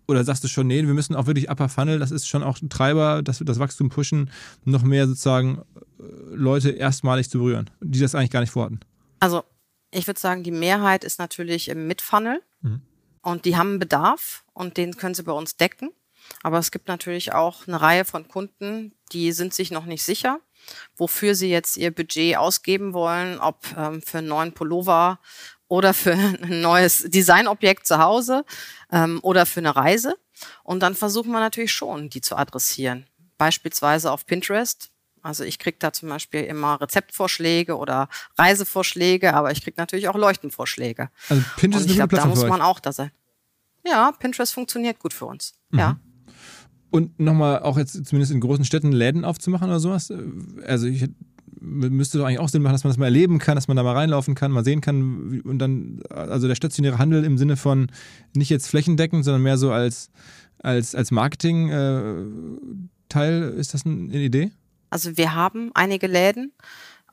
[0.10, 2.60] Oder sagst du schon, nee, wir müssen auch wirklich Upper Funnel, das ist schon auch
[2.64, 4.32] ein Treiber, dass wir das Wachstum pushen,
[4.66, 5.62] noch mehr sozusagen
[6.00, 6.04] äh,
[6.34, 8.80] Leute erstmalig zu berühren, die das eigentlich gar nicht vorhatten?
[9.20, 9.44] Also
[9.92, 12.82] ich würde sagen, die Mehrheit ist natürlich im Mid-Funnel mhm.
[13.22, 15.92] und die haben einen Bedarf und den können sie bei uns decken.
[16.42, 20.40] Aber es gibt natürlich auch eine Reihe von Kunden, die sind sich noch nicht sicher,
[20.98, 25.20] wofür sie jetzt ihr Budget ausgeben wollen, ob ähm, für einen neuen Pullover
[25.70, 26.12] oder für
[26.42, 28.44] ein neues Designobjekt zu Hause
[28.92, 30.16] ähm, oder für eine Reise.
[30.64, 33.08] Und dann versuchen wir natürlich schon, die zu adressieren.
[33.38, 34.92] Beispielsweise auf Pinterest
[35.22, 40.16] also ich kriege da zum Beispiel immer Rezeptvorschläge oder Reisevorschläge, aber ich kriege natürlich auch
[40.16, 41.10] Leuchtenvorschläge.
[41.28, 43.12] Also Pinterest Und ich glaube, da muss man auch da sein.
[43.86, 45.54] Ja, Pinterest funktioniert gut für uns.
[45.72, 45.80] Mhm.
[45.80, 46.00] Ja.
[46.92, 50.12] Und nochmal auch jetzt zumindest in großen Städten Läden aufzumachen oder sowas.
[50.66, 51.08] Also ich
[51.62, 53.84] müsste doch eigentlich auch Sinn machen, dass man das mal erleben kann, dass man da
[53.84, 57.88] mal reinlaufen kann, mal sehen kann und dann, also der stationäre Handel im Sinne von
[58.36, 60.10] nicht jetzt flächendeckend, sondern mehr so als,
[60.60, 63.54] als, als Marketing-Teil.
[63.56, 64.52] Äh, ist das eine Idee?
[64.90, 66.54] Also wir haben einige Läden,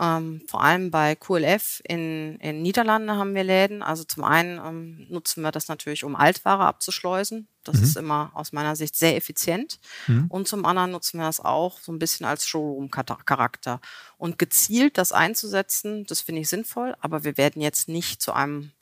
[0.01, 3.83] ähm, vor allem bei QLF in, in Niederlande haben wir Läden.
[3.83, 7.49] Also zum einen ähm, nutzen wir das natürlich, um Altware abzuschleusen.
[7.65, 7.83] Das mhm.
[7.83, 9.79] ist immer aus meiner Sicht sehr effizient.
[10.07, 10.27] Mhm.
[10.29, 13.81] Und zum anderen nutzen wir das auch so ein bisschen als Showroom-Charakter.
[14.19, 18.73] Und gezielt das einzusetzen, das finde ich sinnvoll, aber wir werden jetzt nicht zu einem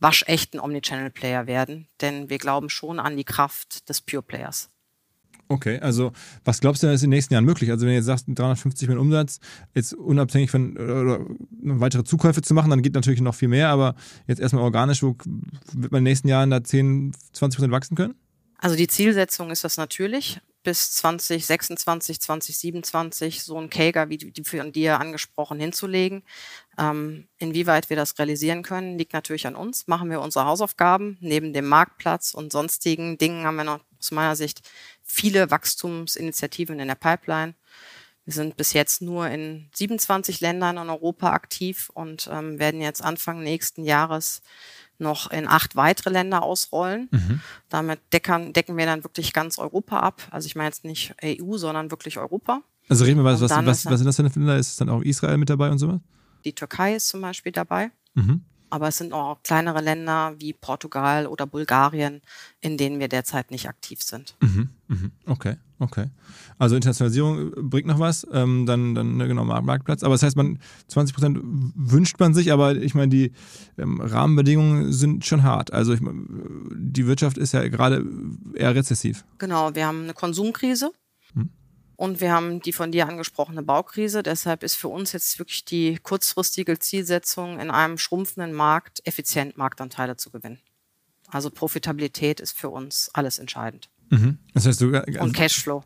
[0.00, 4.70] waschechten Omnichannel-Player werden, denn wir glauben schon an die Kraft des Pure-Players.
[5.48, 6.12] Okay, also
[6.44, 7.70] was glaubst du, ist in den nächsten Jahren möglich?
[7.70, 9.40] Also wenn du jetzt sagst, 350 Millionen Umsatz,
[9.74, 11.20] jetzt unabhängig von oder
[11.62, 13.94] weitere Zukäufe zu machen, dann geht natürlich noch viel mehr, aber
[14.26, 15.16] jetzt erstmal organisch, wo
[15.72, 18.14] wird man in den nächsten Jahren da 10, 20 Prozent wachsen können?
[18.58, 24.72] Also die Zielsetzung ist das natürlich, bis 2026, 2027 so ein Kager wie die von
[24.72, 26.24] dir angesprochen hinzulegen.
[26.76, 29.86] Ähm, inwieweit wir das realisieren können, liegt natürlich an uns.
[29.86, 31.18] Machen wir unsere Hausaufgaben.
[31.20, 34.68] Neben dem Marktplatz und sonstigen Dingen haben wir noch aus meiner Sicht
[35.02, 37.54] viele Wachstumsinitiativen in der Pipeline.
[38.24, 43.02] Wir sind bis jetzt nur in 27 Ländern in Europa aktiv und ähm, werden jetzt
[43.02, 44.40] Anfang nächsten Jahres
[44.98, 47.08] noch in acht weitere Länder ausrollen.
[47.10, 47.40] Mhm.
[47.68, 50.22] Damit deckern, decken wir dann wirklich ganz Europa ab.
[50.30, 52.62] Also ich meine jetzt nicht EU, sondern wirklich Europa.
[52.88, 54.56] Also reden wir mal, was, was, was, was sind das denn für Länder?
[54.56, 56.00] Ist dann auch Israel mit dabei und sowas?
[56.44, 57.90] Die Türkei ist zum Beispiel dabei.
[58.14, 62.22] Mhm aber es sind auch kleinere Länder wie Portugal oder Bulgarien,
[62.60, 64.34] in denen wir derzeit nicht aktiv sind.
[64.40, 65.12] Mhm, mhm.
[65.26, 66.06] Okay, okay.
[66.58, 70.02] Also Internationalisierung bringt noch was, ähm, dann, dann ne, genau Marktplatz.
[70.02, 70.58] Aber das heißt, man
[70.88, 73.30] 20 Prozent wünscht man sich, aber ich meine, die
[73.78, 75.72] ähm, Rahmenbedingungen sind schon hart.
[75.72, 78.04] Also ich, die Wirtschaft ist ja gerade
[78.54, 79.24] eher rezessiv.
[79.38, 80.90] Genau, wir haben eine Konsumkrise.
[81.96, 84.22] Und wir haben die von dir angesprochene Baukrise.
[84.22, 90.16] Deshalb ist für uns jetzt wirklich die kurzfristige Zielsetzung, in einem schrumpfenden Markt effizient Marktanteile
[90.16, 90.60] zu gewinnen.
[91.28, 93.88] Also Profitabilität ist für uns alles entscheidend.
[94.10, 94.38] Mhm.
[94.52, 95.82] Das heißt, so, also, und Cashflow.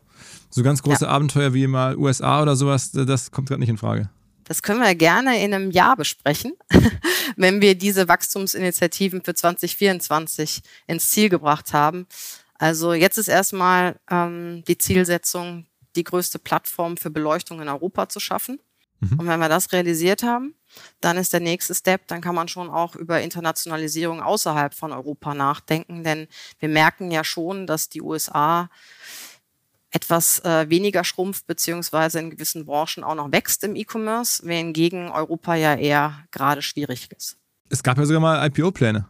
[0.49, 1.11] So ganz große ja.
[1.11, 4.09] Abenteuer wie mal USA oder sowas, das kommt gerade nicht in Frage.
[4.43, 6.53] Das können wir gerne in einem Jahr besprechen,
[7.35, 12.07] wenn wir diese Wachstumsinitiativen für 2024 ins Ziel gebracht haben.
[12.55, 15.65] Also jetzt ist erstmal ähm, die Zielsetzung,
[15.99, 18.59] die größte Plattform für Beleuchtung in Europa zu schaffen.
[18.99, 19.19] Mhm.
[19.19, 20.55] Und wenn wir das realisiert haben,
[21.01, 25.33] dann ist der nächste Step, dann kann man schon auch über Internationalisierung außerhalb von Europa
[25.33, 26.27] nachdenken, denn
[26.59, 28.69] wir merken ja schon, dass die USA
[29.91, 35.55] etwas äh, weniger schrumpft, beziehungsweise in gewissen Branchen auch noch wächst im E-Commerce, wohingegen Europa
[35.55, 37.37] ja eher gerade schwierig ist.
[37.69, 39.07] Es gab ja sogar mal IPO-Pläne.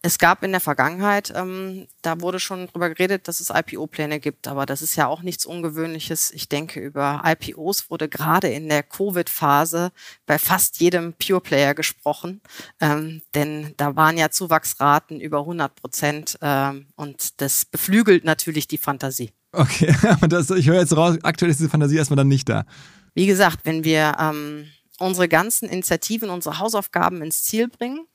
[0.00, 4.46] Es gab in der Vergangenheit, ähm, da wurde schon drüber geredet, dass es IPO-Pläne gibt,
[4.46, 6.30] aber das ist ja auch nichts Ungewöhnliches.
[6.30, 9.90] Ich denke, über IPOs wurde gerade in der Covid-Phase
[10.24, 12.40] bei fast jedem Pure-Player gesprochen,
[12.80, 18.78] ähm, denn da waren ja Zuwachsraten über 100 Prozent ähm, und das beflügelt natürlich die
[18.78, 19.32] Fantasie.
[19.50, 22.66] Okay, aber das, ich höre jetzt raus, aktuell ist diese Fantasie erstmal dann nicht da.
[23.14, 24.68] Wie gesagt, wenn wir ähm,
[25.00, 28.06] unsere ganzen Initiativen, unsere Hausaufgaben ins Ziel bringen,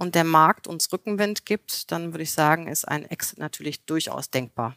[0.00, 4.30] und der Markt uns Rückenwind gibt, dann würde ich sagen, ist ein Exit natürlich durchaus
[4.30, 4.74] denkbar.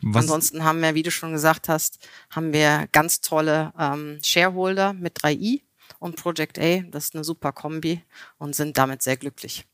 [0.00, 0.22] Was?
[0.22, 1.98] Ansonsten haben wir, wie du schon gesagt hast,
[2.30, 5.60] haben wir ganz tolle ähm, Shareholder mit 3i
[5.98, 6.80] und Project A.
[6.90, 8.02] Das ist eine super Kombi
[8.38, 9.66] und sind damit sehr glücklich.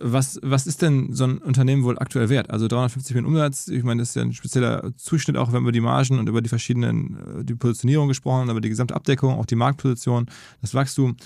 [0.00, 2.48] Was, was ist denn so ein Unternehmen wohl aktuell wert?
[2.48, 5.72] Also 350 Millionen Umsatz, ich meine, das ist ja ein spezieller Zuschnitt, auch wenn wir
[5.72, 9.34] die Margen und über die verschiedenen, äh, die Positionierung gesprochen haben, aber die gesamte Abdeckung,
[9.34, 10.30] auch die Marktposition,
[10.62, 11.18] das Wachstum.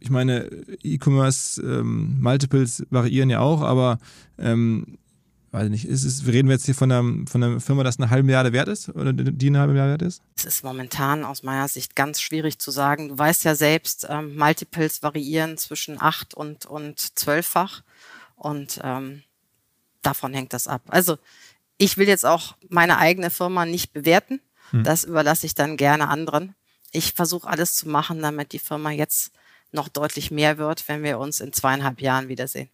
[0.00, 0.44] Ich meine,
[0.82, 3.98] E-Commerce ähm, Multiples variieren ja auch, aber
[4.38, 4.98] ähm,
[5.50, 8.10] weiß nicht, ist es, reden wir jetzt hier von einer, von einer Firma, das eine
[8.10, 10.22] halbe Milliarde wert ist oder die eine halbe Milliarde wert ist?
[10.36, 13.08] Es ist momentan aus meiner Sicht ganz schwierig zu sagen.
[13.08, 17.82] Du weißt ja selbst, ähm, Multiples variieren zwischen acht und, und zwölffach
[18.36, 19.22] und ähm,
[20.02, 20.82] davon hängt das ab.
[20.88, 21.18] Also
[21.78, 24.40] ich will jetzt auch meine eigene Firma nicht bewerten.
[24.70, 24.84] Hm.
[24.84, 26.54] Das überlasse ich dann gerne anderen.
[26.92, 29.32] Ich versuche alles zu machen, damit die Firma jetzt
[29.72, 32.70] noch deutlich mehr wird, wenn wir uns in zweieinhalb Jahren wiedersehen.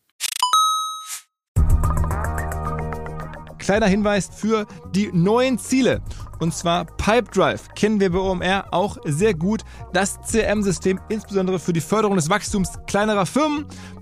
[3.58, 6.02] Kleiner Hinweis für die neuen Ziele.
[6.38, 9.62] Und zwar Pipedrive kennen wir bei OMR auch sehr gut.
[9.94, 13.64] Das CRM-System insbesondere für die Förderung des Wachstums kleinerer Firmen.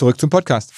[0.00, 0.72] Zurück zum Podcast.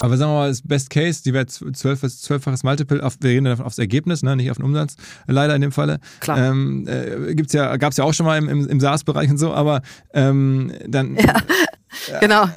[0.00, 3.46] Aber sagen wir mal, das Best Case, die wäre zwölffaches, zwölffaches Multiple, auf, wir reden
[3.46, 4.94] dann aufs Ergebnis, ne, nicht auf den Umsatz,
[5.26, 5.98] leider in dem Falle.
[6.20, 6.38] Klar.
[6.38, 9.38] Ähm, äh, gibt's ja, gab es ja auch schon mal im, im, im SaaS-Bereich und
[9.38, 9.82] so, aber
[10.14, 11.16] ähm, dann.
[11.16, 11.42] Ja,
[12.20, 12.48] genau.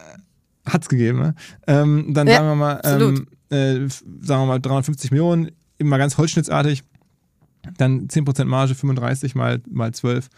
[0.68, 1.36] Hat's gegeben, ne?
[1.66, 5.50] Ähm, dann Ja, sagen wir mal, ähm, äh, sagen wir mal 350 Millionen,
[5.80, 6.84] mal ganz holzschnittsartig.
[7.80, 10.30] Dann 10% Marge, 35 mal, mal 12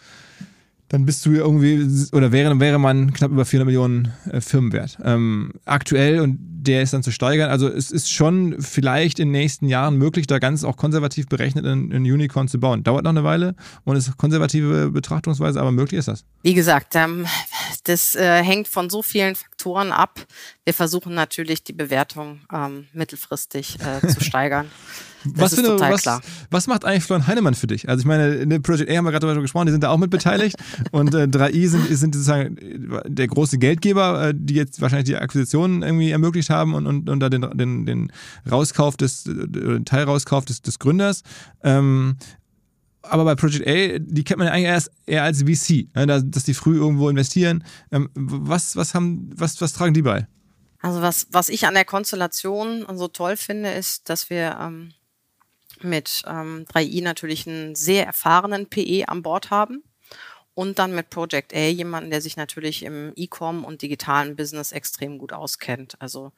[0.88, 4.98] dann bist du irgendwie, oder wäre, wäre man knapp über 400 Millionen äh, Firmenwert.
[5.02, 9.40] Ähm, aktuell, und der ist dann zu steigern, also es ist schon vielleicht in den
[9.40, 12.82] nächsten Jahren möglich, da ganz auch konservativ berechnet ein, ein Unicorn zu bauen.
[12.82, 16.24] Dauert noch eine Weile und ist konservative Betrachtungsweise, aber möglich ist das.
[16.42, 17.26] Wie gesagt, ähm,
[17.84, 20.24] das äh, hängt von so vielen Faktoren ab.
[20.64, 24.70] Wir versuchen natürlich die Bewertung ähm, mittelfristig äh, zu steigern.
[25.34, 26.20] Das Was, ist eine, total was, klar.
[26.50, 27.88] was macht eigentlich Florian Heinemann für dich?
[27.88, 29.98] Also ich meine, in Project A haben wir gerade darüber gesprochen, die sind da auch
[29.98, 30.56] mit beteiligt
[30.92, 32.56] und äh, 3i sind, sind sozusagen
[33.06, 37.20] der große Geldgeber, äh, die jetzt wahrscheinlich die Akquisitionen irgendwie ermöglicht haben und, und, und
[37.20, 38.12] da den, den, den
[38.50, 41.22] Rauskauf des, äh, den Teilrauskauf des, des Gründers.
[41.62, 42.16] Ähm,
[43.02, 46.20] aber bei Project A, die kennt man ja eigentlich erst eher als VC, ne, da-
[46.20, 47.62] dass die früh irgendwo investieren.
[47.92, 50.26] Ähm, was, was, haben, was, was tragen die bei?
[50.82, 54.92] Also was, was ich an der Konstellation so toll finde, ist, dass wir ähm,
[55.82, 59.82] mit ähm, 3i natürlich einen sehr erfahrenen PE an Bord haben
[60.54, 65.18] und dann mit Project A jemanden, der sich natürlich im E-Com und digitalen Business extrem
[65.18, 66.00] gut auskennt.
[66.00, 66.32] Also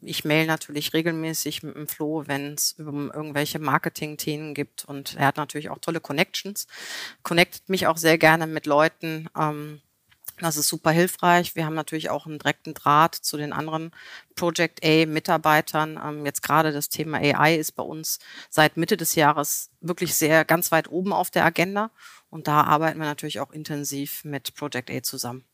[0.00, 5.26] ich mail natürlich regelmäßig mit dem Flo, wenn es um irgendwelche Marketing-Themen gibt und er
[5.26, 6.66] hat natürlich auch tolle Connections,
[7.22, 9.80] connectet mich auch sehr gerne mit Leuten, ähm,
[10.40, 11.54] das ist super hilfreich.
[11.54, 13.92] Wir haben natürlich auch einen direkten Draht zu den anderen
[14.34, 16.00] Project A-Mitarbeitern.
[16.02, 18.18] Ähm, jetzt gerade das Thema AI ist bei uns
[18.50, 21.90] seit Mitte des Jahres wirklich sehr ganz weit oben auf der Agenda.
[22.30, 25.44] Und da arbeiten wir natürlich auch intensiv mit Project A zusammen.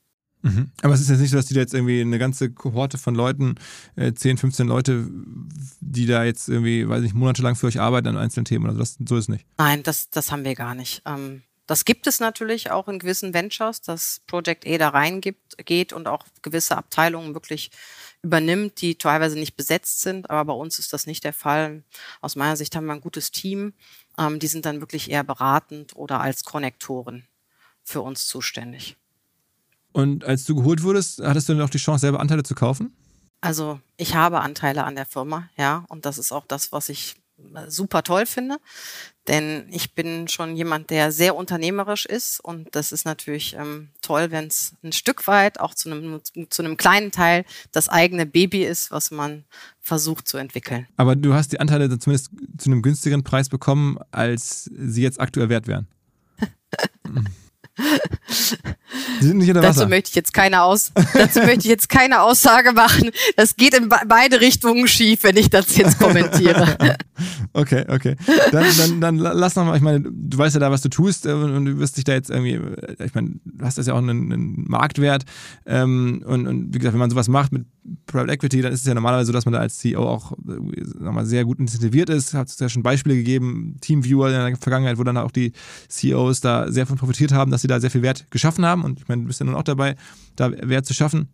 [0.43, 0.71] Mhm.
[0.83, 3.15] Aber es ist jetzt nicht so, dass die da jetzt irgendwie eine ganze Kohorte von
[3.15, 3.57] Leuten,
[3.97, 5.07] äh, 10, 15 Leute,
[5.81, 8.67] die da jetzt irgendwie, weiß nicht, monatelang für euch arbeiten an einzelnen Themen.
[8.67, 9.47] Also das, so ist es nicht.
[9.59, 11.03] Nein, das, das haben wir gar nicht.
[11.05, 15.93] Ähm, das gibt es natürlich auch in gewissen Ventures, dass Project A da reingibt, geht
[15.93, 17.71] und auch gewisse Abteilungen wirklich
[18.23, 20.31] übernimmt, die teilweise nicht besetzt sind.
[20.31, 21.85] Aber bei uns ist das nicht der Fall.
[22.21, 23.73] Aus meiner Sicht haben wir ein gutes Team.
[24.19, 27.29] Ähm, die sind dann wirklich eher beratend oder als Konnektoren
[27.85, 28.97] für uns zuständig.
[29.93, 32.97] Und als du geholt wurdest, hattest du dann auch die Chance, selber Anteile zu kaufen?
[33.43, 37.15] Also ich habe Anteile an der Firma, ja, und das ist auch das, was ich
[37.55, 38.59] äh, super toll finde,
[39.31, 44.33] denn ich bin schon jemand, der sehr unternehmerisch ist und das ist natürlich ähm, toll,
[44.33, 46.21] wenn es ein Stück weit auch zu einem
[46.51, 49.45] zu einem kleinen Teil das eigene Baby ist, was man
[49.81, 50.89] versucht zu entwickeln.
[50.97, 55.21] Aber du hast die Anteile dann zumindest zu einem günstigeren Preis bekommen, als sie jetzt
[55.21, 55.87] aktuell wert wären.
[59.21, 59.89] Sie sind nicht unter Dazu Wasser.
[59.89, 63.11] möchte ich jetzt keine Aus dazu möchte ich jetzt keine Aussage machen.
[63.37, 66.77] Das geht in be beide Richtungen schief, wenn ich das jetzt kommentiere.
[67.53, 68.17] Okay, okay.
[68.53, 71.27] Dann, dann, dann lass noch mal, ich meine, du weißt ja da, was du tust
[71.27, 73.95] äh, und, du wirst dich da jetzt irgendwie, äh, ich meine, du hast das ja
[73.95, 75.25] auch einen, einen Marktwert
[75.67, 77.67] ähm, und, und wie gesagt, wenn man sowas macht mit
[78.07, 81.03] Private Equity, dann ist es ja normalerweise so, dass man da als CEO auch äh,
[81.03, 82.35] mal, sehr gut incentiviert ist.
[82.35, 85.53] Hat es ja schon Beispiele gegeben, Teamviewer in der Vergangenheit, wo dann auch die
[85.89, 88.80] CEOs da sehr von profitiert haben, dass sie da sehr viel Wert geschaffen haben.
[88.85, 89.97] Und ich meine, du bist ja nun auch dabei,
[90.37, 91.29] da Wert zu schaffen.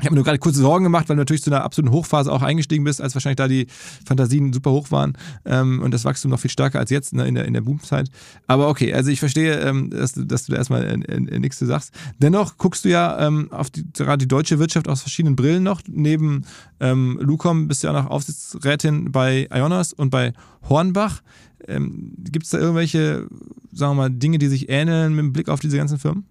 [0.00, 2.32] Ich habe mir nur gerade kurze Sorgen gemacht, weil du natürlich zu einer absoluten Hochphase
[2.32, 3.66] auch eingestiegen bist, als wahrscheinlich da die
[4.06, 5.12] Fantasien super hoch waren
[5.44, 8.10] ähm, und das Wachstum noch viel stärker als jetzt ne, in der, in der Boomzeit.
[8.46, 11.58] Aber okay, also ich verstehe, ähm, dass, du, dass du da erstmal äh, äh, nichts
[11.58, 11.92] zu sagst.
[12.18, 15.82] Dennoch guckst du ja ähm, auf die, gerade die deutsche Wirtschaft aus verschiedenen Brillen noch.
[15.86, 16.46] Neben
[16.80, 20.32] ähm, Lucom bist du ja auch noch Aufsichtsrätin bei Ionos und bei
[20.66, 21.20] Hornbach.
[21.68, 23.26] Ähm, Gibt es da irgendwelche,
[23.70, 26.24] sagen wir mal, Dinge, die sich ähneln mit Blick auf diese ganzen Firmen?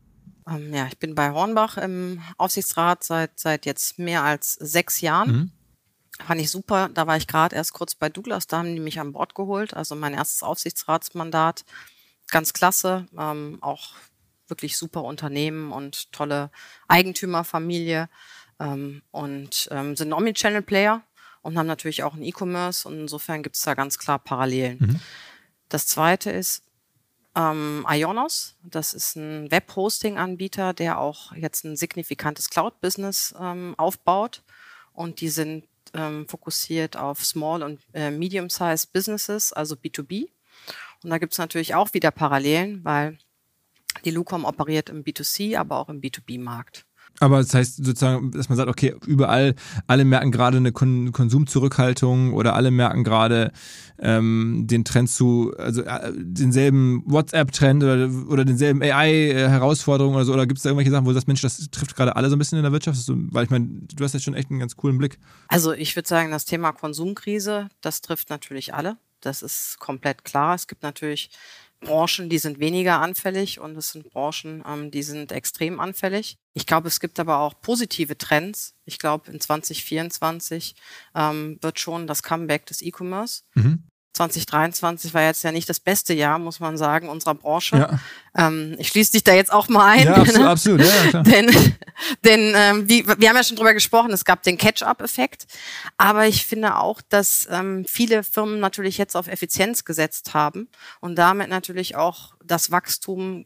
[0.50, 5.32] Ähm, ja, ich bin bei Hornbach im Aufsichtsrat seit, seit jetzt mehr als sechs Jahren.
[5.32, 5.52] Mhm.
[6.26, 6.90] Fand ich super.
[6.94, 9.74] Da war ich gerade erst kurz bei Douglas, da haben die mich an Bord geholt.
[9.74, 11.64] Also mein erstes Aufsichtsratsmandat.
[12.30, 13.08] Ganz klasse.
[13.18, 13.94] Ähm, auch
[14.48, 16.52] wirklich super Unternehmen und tolle
[16.88, 18.10] Eigentümerfamilie.
[18.60, 21.04] Ähm, und ähm, sind Omnichannel-Player
[21.42, 22.88] und haben natürlich auch einen E-Commerce.
[22.88, 24.78] Und insofern gibt es da ganz klar Parallelen.
[24.80, 25.00] Mhm.
[25.70, 26.64] Das zweite ist,
[27.40, 28.56] ähm, Ionos.
[28.64, 34.44] Das ist ein Web-Hosting-Anbieter, der auch jetzt ein signifikantes Cloud-Business ähm, aufbaut.
[34.94, 40.30] Und die sind ähm, fokussiert auf Small- und äh, Medium-Sized Businesses, also B2B.
[41.04, 43.18] Und da gibt es natürlich auch wieder Parallelen, weil
[44.04, 46.86] die Lucom operiert im B2C, aber auch im B2B-Markt.
[47.20, 49.56] Aber das heißt sozusagen, dass man sagt, okay, überall,
[49.88, 53.52] alle merken gerade eine Kon Konsumzurückhaltung oder alle merken gerade
[54.00, 60.34] ähm, den Trend zu, also äh, denselben WhatsApp-Trend oder, oder denselben AI-Herausforderungen oder so.
[60.34, 62.40] Oder gibt es da irgendwelche Sachen, wo sagst, Mensch, das trifft gerade alle so ein
[62.40, 62.98] bisschen in der Wirtschaft?
[62.98, 65.20] So, weil ich meine, du hast jetzt schon echt einen ganz coolen Blick.
[65.48, 68.98] Also ich würde sagen, das Thema Konsumkrise, das trifft natürlich alle.
[69.22, 70.56] Das ist komplett klar.
[70.56, 71.30] Es gibt natürlich
[71.80, 76.38] Branchen, die sind weniger anfällig und es sind Branchen, ähm, die sind extrem anfällig.
[76.54, 78.76] Ich glaube, es gibt aber auch positive Trends.
[78.86, 80.76] Ich glaube, in 2024
[81.16, 83.44] ähm, wird schon das Comeback des E-Commerce.
[83.56, 83.84] Mhm.
[84.14, 87.78] 2023 war jetzt ja nicht das beste Jahr, muss man sagen, unserer Branche.
[87.78, 88.00] Ja.
[88.48, 90.06] Ähm, ich schließe dich da jetzt auch mal ein.
[90.06, 91.24] Ja, absolut, absolut ja, klar.
[91.24, 91.76] denn
[92.26, 95.46] denn ähm, wie, wir haben ja schon drüber gesprochen, es gab den Catch-up-Effekt.
[95.98, 101.16] Aber ich finde auch, dass ähm, viele Firmen natürlich jetzt auf Effizienz gesetzt haben und
[101.16, 103.46] damit natürlich auch das Wachstum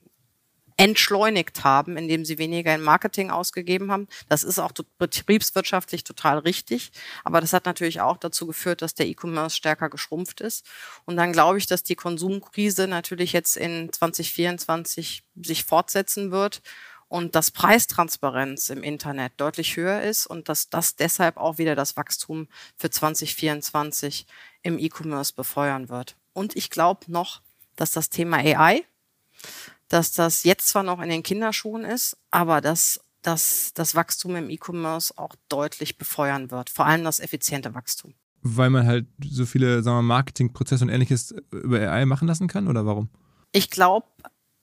[0.78, 4.07] entschleunigt haben, indem sie weniger in Marketing ausgegeben haben.
[4.30, 6.91] Das ist auch betriebswirtschaftlich total richtig.
[7.24, 10.65] Aber das hat natürlich auch dazu geführt, dass der E-Commerce stärker geschrumpft ist.
[11.05, 16.61] Und dann glaube ich, dass die Konsumkrise natürlich jetzt in 2024 sich fortsetzen wird
[17.13, 21.95] und dass Preistransparenz im Internet deutlich höher ist und dass das deshalb auch wieder das
[21.95, 24.26] Wachstum für 2024
[24.63, 26.15] im E-Commerce befeuern wird.
[26.34, 27.41] Und ich glaube noch,
[27.76, 28.84] dass das Thema AI
[29.93, 34.49] dass das jetzt zwar noch in den Kinderschuhen ist, aber dass, dass das Wachstum im
[34.49, 38.15] E-Commerce auch deutlich befeuern wird, vor allem das effiziente Wachstum.
[38.41, 42.67] Weil man halt so viele sagen wir, Marketingprozesse und ähnliches über AI machen lassen kann
[42.67, 43.09] oder warum?
[43.51, 44.07] Ich glaube,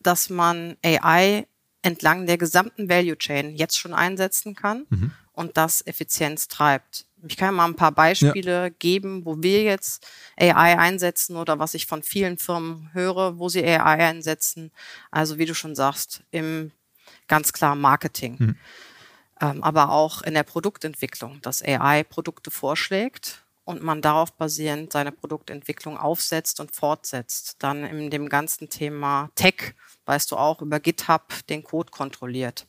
[0.01, 1.47] dass man AI
[1.83, 5.13] entlang der gesamten Value Chain jetzt schon einsetzen kann mhm.
[5.33, 7.07] und das Effizienz treibt.
[7.27, 8.69] Ich kann mal ein paar Beispiele ja.
[8.69, 10.07] geben, wo wir jetzt
[10.39, 14.71] AI einsetzen oder was ich von vielen Firmen höre, wo sie AI einsetzen.
[15.11, 16.73] Also wie du schon sagst, im
[17.29, 18.37] ganz klar Marketing.
[18.39, 18.57] Mhm.
[19.41, 25.13] Ähm, aber auch in der Produktentwicklung, dass AI Produkte vorschlägt und man darauf basierend seine
[25.13, 27.57] Produktentwicklung aufsetzt und fortsetzt.
[27.61, 29.75] Dann in dem ganzen Thema Tech,
[30.07, 32.67] weißt du auch, über GitHub den Code kontrolliert.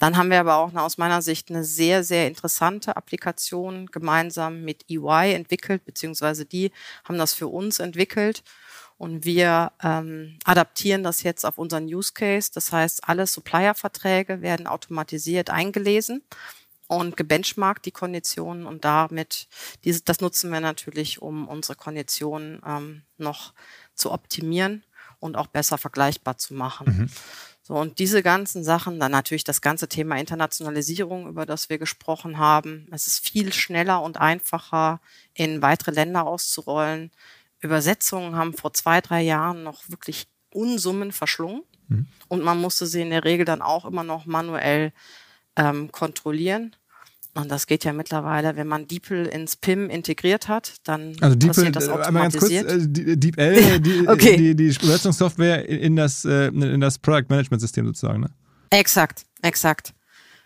[0.00, 4.86] Dann haben wir aber auch aus meiner Sicht eine sehr, sehr interessante Applikation gemeinsam mit
[4.88, 6.72] EY entwickelt, beziehungsweise die
[7.04, 8.42] haben das für uns entwickelt.
[8.96, 12.50] Und wir ähm, adaptieren das jetzt auf unseren Use Case.
[12.52, 16.22] Das heißt, alle Supplier-Verträge werden automatisiert eingelesen
[16.86, 19.48] und gebenchmarkt die Konditionen und damit,
[19.84, 23.52] diese, das nutzen wir natürlich, um unsere Konditionen ähm, noch
[23.94, 24.82] zu optimieren
[25.18, 26.86] und auch besser vergleichbar zu machen.
[26.86, 27.10] Mhm.
[27.70, 32.36] So, und diese ganzen Sachen, dann natürlich das ganze Thema Internationalisierung, über das wir gesprochen
[32.36, 32.88] haben.
[32.90, 35.00] Es ist viel schneller und einfacher,
[35.34, 37.12] in weitere Länder auszurollen.
[37.60, 41.62] Übersetzungen haben vor zwei, drei Jahren noch wirklich Unsummen verschlungen.
[41.86, 42.08] Mhm.
[42.26, 44.92] Und man musste sie in der Regel dann auch immer noch manuell
[45.54, 46.74] ähm, kontrollieren.
[47.34, 51.54] Und das geht ja mittlerweile, wenn man DeepL ins PIM integriert hat, dann also DeepL,
[51.54, 52.66] passiert das automatisiert.
[52.66, 54.36] Äh, einmal ganz kurz, äh, DeepL, die, okay.
[54.36, 58.30] die, die Übersetzungssoftware in das, äh, in das Product Management System sozusagen, ne?
[58.70, 59.94] Exakt, exakt.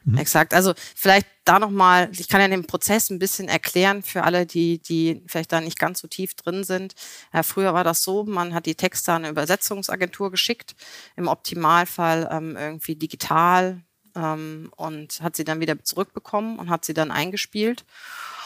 [0.04, 0.18] Mhm.
[0.18, 0.52] Exakt.
[0.52, 4.78] Also vielleicht da nochmal, ich kann ja den Prozess ein bisschen erklären für alle, die,
[4.80, 6.94] die vielleicht da nicht ganz so tief drin sind.
[7.32, 10.74] Ja, früher war das so, man hat die Texte an eine Übersetzungsagentur geschickt,
[11.16, 13.82] im Optimalfall ähm, irgendwie digital
[14.14, 17.84] ähm, und hat sie dann wieder zurückbekommen und hat sie dann eingespielt.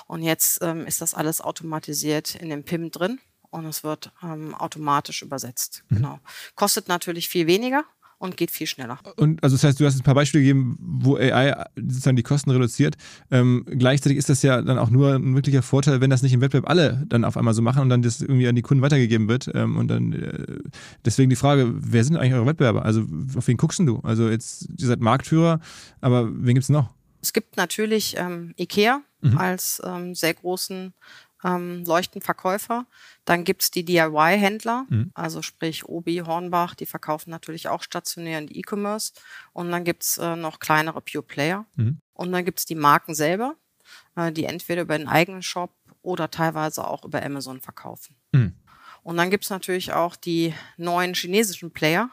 [0.06, 4.54] Und jetzt ähm, ist das alles automatisiert in dem PIM drin und es wird ähm,
[4.54, 5.84] automatisch übersetzt.
[5.88, 5.96] Mhm.
[5.96, 6.20] Genau.
[6.54, 7.84] Kostet natürlich viel weniger
[8.18, 8.98] und geht viel schneller.
[9.16, 12.50] Und also das heißt, du hast ein paar Beispiele gegeben, wo AI sozusagen die Kosten
[12.50, 12.96] reduziert.
[13.30, 16.40] Ähm, gleichzeitig ist das ja dann auch nur ein wirklicher Vorteil, wenn das nicht im
[16.40, 19.28] Wettbewerb alle dann auf einmal so machen und dann das irgendwie an die Kunden weitergegeben
[19.28, 19.50] wird.
[19.54, 20.58] Ähm, und dann äh,
[21.04, 22.84] deswegen die Frage, wer sind eigentlich eure Wettbewerber?
[22.84, 23.04] Also
[23.36, 24.00] auf wen guckst du?
[24.02, 25.60] Also jetzt, ihr seid Marktführer,
[26.00, 26.90] aber wen gibt es noch?
[27.20, 29.38] Es gibt natürlich ähm, IKEA mhm.
[29.38, 30.94] als ähm, sehr großen
[31.44, 32.86] ähm, Leuchtenverkäufer.
[33.24, 35.10] Dann gibt's die DIY-Händler, mhm.
[35.14, 39.12] also sprich Obi, Hornbach, die verkaufen natürlich auch stationär in E-Commerce.
[39.52, 41.66] Und dann gibt's äh, noch kleinere Pure Player.
[41.76, 42.00] Mhm.
[42.14, 43.54] Und dann gibt's die Marken selber,
[44.16, 45.72] äh, die entweder über den eigenen Shop
[46.02, 48.16] oder teilweise auch über Amazon verkaufen.
[48.32, 48.54] Mhm.
[49.02, 52.10] Und dann gibt's natürlich auch die neuen chinesischen Player,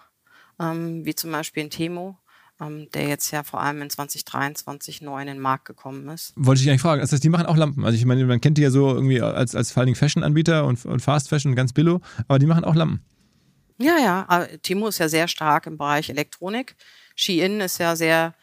[0.59, 2.17] ähm, wie zum Beispiel in Temo,
[2.61, 6.33] ähm, der jetzt ja vor allem in 2023 neu in den Markt gekommen ist.
[6.35, 7.01] Wollte ich eigentlich fragen.
[7.01, 7.83] Das heißt, die machen auch Lampen.
[7.83, 10.65] Also ich meine, man kennt die ja so irgendwie als, als vor allen Dingen Fashion-Anbieter
[10.65, 13.03] und, und Fast Fashion ganz billo, aber die machen auch Lampen.
[13.77, 14.25] Ja, ja.
[14.27, 16.75] Aber Timo ist ja sehr stark im Bereich Elektronik.
[17.15, 18.33] Shein ist ja sehr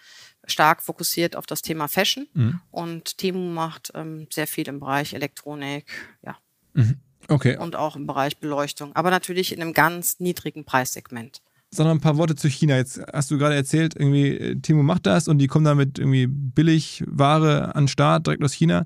[0.45, 2.61] stark fokussiert auf das Thema Fashion mhm.
[2.71, 5.87] und Timo macht ähm, sehr viel im Bereich Elektronik,
[6.25, 6.37] ja.
[6.75, 6.97] Mhm.
[7.29, 7.57] Okay.
[7.57, 11.41] Und auch im Bereich Beleuchtung, aber natürlich in einem ganz niedrigen Preissegment
[11.75, 12.77] sondern ein paar Worte zu China.
[12.77, 16.27] Jetzt hast du gerade erzählt, irgendwie äh, Timo macht das und die kommen damit irgendwie
[16.27, 18.85] billig Ware an den Start direkt aus China.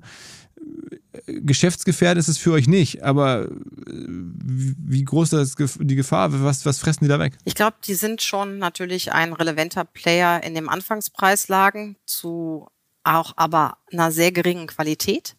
[1.25, 3.49] Geschäftsgefährdet ist es für euch nicht, aber äh,
[3.87, 6.29] wie groß ist die Gefahr?
[6.43, 7.37] Was, was fressen die da weg?
[7.43, 12.67] Ich glaube, die sind schon natürlich ein relevanter Player in dem Anfangspreislagen zu
[13.03, 15.35] auch aber einer sehr geringen Qualität.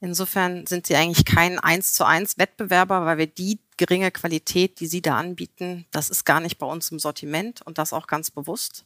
[0.00, 4.86] Insofern sind sie eigentlich kein eins zu eins Wettbewerber, weil wir die geringe Qualität, die
[4.86, 8.30] Sie da anbieten, das ist gar nicht bei uns im Sortiment und das auch ganz
[8.30, 8.84] bewusst.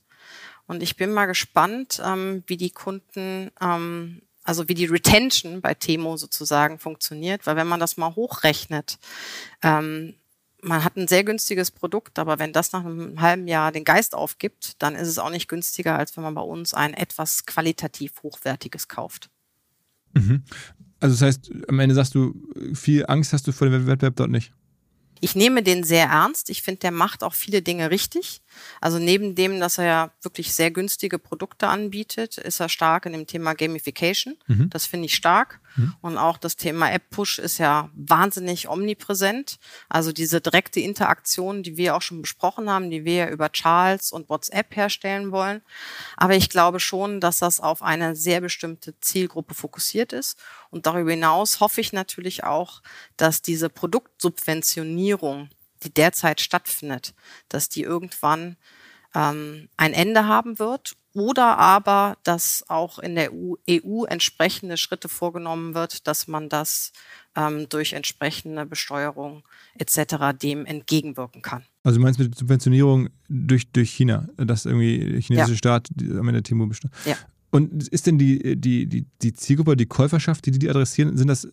[0.67, 5.75] Und ich bin mal gespannt, ähm, wie die Kunden, ähm, also wie die Retention bei
[5.75, 8.99] Temo sozusagen funktioniert, weil wenn man das mal hochrechnet,
[9.63, 10.15] ähm,
[10.61, 14.15] man hat ein sehr günstiges Produkt, aber wenn das nach einem halben Jahr den Geist
[14.15, 18.23] aufgibt, dann ist es auch nicht günstiger, als wenn man bei uns ein etwas qualitativ
[18.23, 19.31] hochwertiges kauft.
[20.15, 20.43] Mhm.
[21.01, 22.35] Also das heißt, am Ende sagst du,
[22.75, 24.53] viel Angst hast du vor dem Wettbewerb dort nicht?
[25.21, 26.51] Ich nehme den sehr ernst.
[26.51, 28.41] Ich finde, der macht auch viele Dinge richtig.
[28.81, 33.13] Also neben dem, dass er ja wirklich sehr günstige Produkte anbietet, ist er stark in
[33.13, 34.37] dem Thema Gamification.
[34.47, 34.71] Mhm.
[34.71, 35.61] Das finde ich stark.
[35.77, 35.95] Mhm.
[36.01, 39.59] Und auch das Thema App-Push ist ja wahnsinnig omnipräsent.
[39.89, 44.13] Also diese direkte Interaktion, die wir auch schon besprochen haben, die wir ja über Charles
[44.13, 45.63] und WhatsApp herstellen wollen.
[46.17, 50.39] Aber ich glaube schon, dass das auf eine sehr bestimmte Zielgruppe fokussiert ist.
[50.71, 52.83] Und darüber hinaus hoffe ich natürlich auch,
[53.17, 55.49] dass diese Produktsubventionierung
[55.83, 57.15] die derzeit stattfindet,
[57.49, 58.57] dass die irgendwann
[59.15, 65.09] ähm, ein Ende haben wird oder aber, dass auch in der EU, EU entsprechende Schritte
[65.09, 66.93] vorgenommen wird, dass man das
[67.35, 69.43] ähm, durch entsprechende Besteuerung
[69.77, 70.39] etc.
[70.41, 71.65] dem entgegenwirken kann.
[71.83, 75.57] Also du meinst mit Subventionierung durch, durch China, dass irgendwie der chinesische ja.
[75.57, 76.95] Staat am Ende Timo besteuert?
[77.05, 77.17] Ja.
[77.51, 81.49] Und ist denn die, die, die, die Zielgruppe, die Käuferschaft, die die adressieren, sind das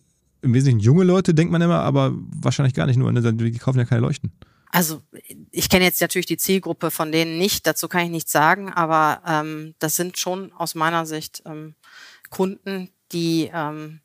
[0.46, 3.12] im Wesentlichen junge Leute, denkt man immer, aber wahrscheinlich gar nicht nur.
[3.12, 3.20] Ne?
[3.34, 4.32] Die kaufen ja keine Leuchten.
[4.70, 5.02] Also
[5.50, 9.22] ich kenne jetzt natürlich die Zielgruppe von denen nicht, dazu kann ich nichts sagen, aber
[9.26, 11.74] ähm, das sind schon aus meiner Sicht ähm,
[12.30, 14.00] Kunden, die ähm,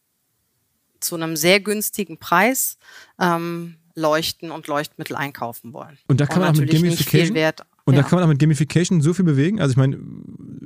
[1.00, 2.78] zu einem sehr günstigen Preis
[3.20, 5.98] ähm, Leuchten und Leuchtmittel einkaufen wollen.
[6.08, 8.02] Und da kann und man auch mit Gamification, Wert, und ja.
[8.02, 9.60] da kann man auch mit Gamification so viel bewegen.
[9.60, 9.98] Also ich meine,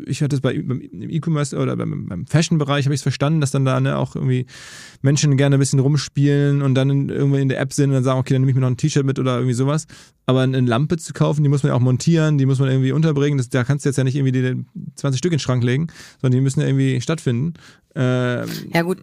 [0.06, 3.52] ich hatte es bei im E-Commerce oder beim, beim Fashion-Bereich habe ich es verstanden, dass
[3.52, 4.46] dann da ne, auch irgendwie
[5.02, 8.20] Menschen gerne ein bisschen rumspielen und dann irgendwie in der App sind und dann sagen,
[8.20, 9.88] okay, dann nehme ich mir noch ein T-Shirt mit oder irgendwie sowas.
[10.26, 12.92] Aber eine Lampe zu kaufen, die muss man ja auch montieren, die muss man irgendwie
[12.92, 13.38] unterbringen.
[13.38, 15.88] Das, da kannst du jetzt ja nicht irgendwie die 20 Stück in den Schrank legen,
[16.22, 17.54] sondern die müssen ja irgendwie stattfinden.
[17.96, 19.00] Ähm, ja gut,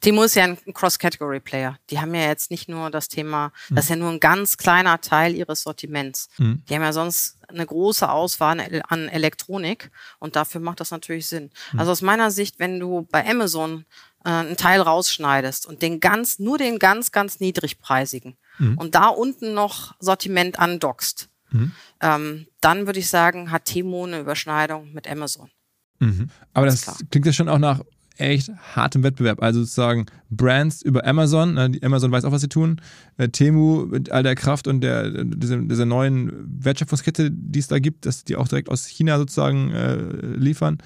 [0.00, 1.78] Timo ist ja ein Cross-Category-Player.
[1.90, 5.00] Die haben ja jetzt nicht nur das Thema, das ist ja nur ein ganz kleiner
[5.00, 6.28] Teil ihres Sortiments.
[6.38, 6.62] Mhm.
[6.68, 11.50] Die haben ja sonst eine große Auswahl an Elektronik und dafür macht das natürlich Sinn.
[11.72, 11.78] Mhm.
[11.78, 13.84] Also aus meiner Sicht, wenn du bei Amazon
[14.24, 18.78] äh, einen Teil rausschneidest und den ganz, nur den ganz, ganz niedrigpreisigen mhm.
[18.78, 21.72] und da unten noch Sortiment andockst, mhm.
[22.00, 25.50] ähm, dann würde ich sagen, hat Timo eine Überschneidung mit Amazon.
[25.98, 26.30] Mhm.
[26.52, 27.80] Aber das, das klingt ja schon auch nach
[28.18, 29.42] echt hartem Wettbewerb.
[29.42, 32.80] Also sozusagen Brands über Amazon, ne, Amazon weiß auch, was sie tun.
[33.16, 36.32] Äh, Temu mit all der Kraft und der, dieser, dieser neuen
[36.64, 39.96] Wertschöpfungskette, die es da gibt, dass die auch direkt aus China sozusagen äh,
[40.36, 40.78] liefern.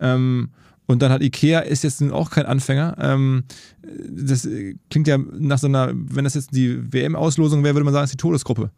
[0.00, 0.50] Ähm,
[0.86, 2.96] und dann hat Ikea ist jetzt auch kein Anfänger.
[3.00, 3.44] Ähm,
[4.08, 4.48] das
[4.88, 8.12] klingt ja nach so einer, wenn das jetzt die WM-Auslosung wäre, würde man sagen, ist
[8.12, 8.70] die Todesgruppe.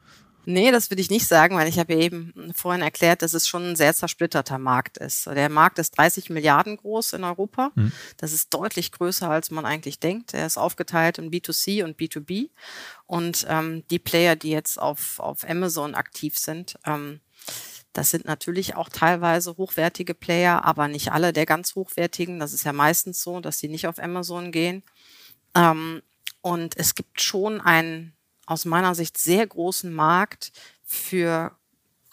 [0.50, 3.46] Nee, das würde ich nicht sagen, weil ich habe ja eben vorhin erklärt, dass es
[3.46, 5.26] schon ein sehr zersplitterter Markt ist.
[5.26, 7.70] Der Markt ist 30 Milliarden groß in Europa.
[7.74, 7.92] Mhm.
[8.16, 10.32] Das ist deutlich größer, als man eigentlich denkt.
[10.32, 12.48] Er ist aufgeteilt in B2C und B2B.
[13.04, 17.20] Und ähm, die Player, die jetzt auf, auf Amazon aktiv sind, ähm,
[17.92, 22.40] das sind natürlich auch teilweise hochwertige Player, aber nicht alle der ganz hochwertigen.
[22.40, 24.82] Das ist ja meistens so, dass sie nicht auf Amazon gehen.
[25.54, 26.00] Ähm,
[26.40, 28.14] und es gibt schon einen
[28.48, 31.52] aus meiner Sicht sehr großen Markt für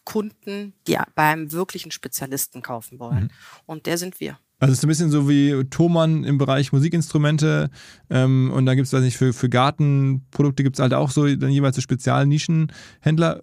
[0.04, 3.24] Kunden, die bei einem wirklichen Spezialisten kaufen wollen.
[3.24, 3.30] Mhm.
[3.66, 4.38] Und der sind wir.
[4.60, 7.70] Also es ist ein bisschen so wie Thomann im Bereich Musikinstrumente
[8.10, 11.26] ähm, und da gibt es, weiß nicht, für, für Gartenprodukte gibt es halt auch so
[11.36, 13.42] dann jeweils so Spezialnischenhändler.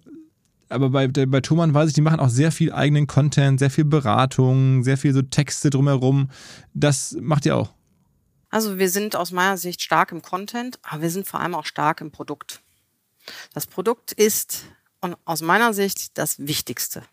[0.69, 3.85] Aber bei, bei Thomann weiß ich, die machen auch sehr viel eigenen Content, sehr viel
[3.85, 6.29] Beratung, sehr viel so Texte drumherum.
[6.73, 7.73] Das macht ihr auch.
[8.49, 11.65] Also wir sind aus meiner Sicht stark im Content, aber wir sind vor allem auch
[11.65, 12.62] stark im Produkt.
[13.53, 14.65] Das Produkt ist
[15.01, 17.03] und aus meiner Sicht das Wichtigste.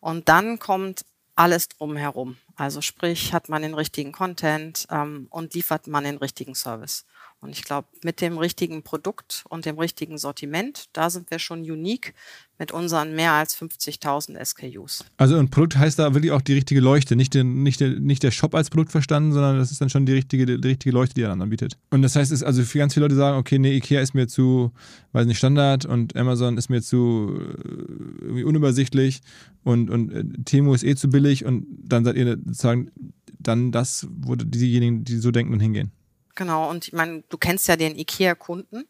[0.00, 2.36] Und dann kommt alles drumherum.
[2.56, 7.04] Also sprich, hat man den richtigen Content ähm, und liefert man den richtigen Service.
[7.46, 11.60] Und ich glaube, mit dem richtigen Produkt und dem richtigen Sortiment, da sind wir schon
[11.60, 12.12] unique
[12.58, 15.04] mit unseren mehr als 50.000 SKUs.
[15.16, 18.24] Also ein Produkt heißt da wirklich auch die richtige Leuchte, nicht der, nicht, der, nicht
[18.24, 21.14] der Shop als Produkt verstanden, sondern das ist dann schon die richtige, die richtige Leuchte,
[21.14, 21.78] die er dann anbietet.
[21.90, 24.26] Und das heißt, es also für ganz viele Leute sagen, okay, nee, Ikea ist mir
[24.26, 24.72] zu,
[25.12, 29.20] weiß nicht, Standard und Amazon ist mir zu äh, irgendwie unübersichtlich
[29.62, 32.90] und, und äh, Temo ist eh zu billig und dann seid ihr sozusagen
[33.38, 35.92] dann das, wo diejenigen, die so denken und hingehen.
[36.36, 38.86] Genau, und ich meine, du kennst ja den IKEA-Kunden.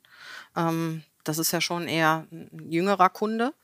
[0.54, 3.54] Ähm, das ist ja schon eher ein jüngerer Kunde.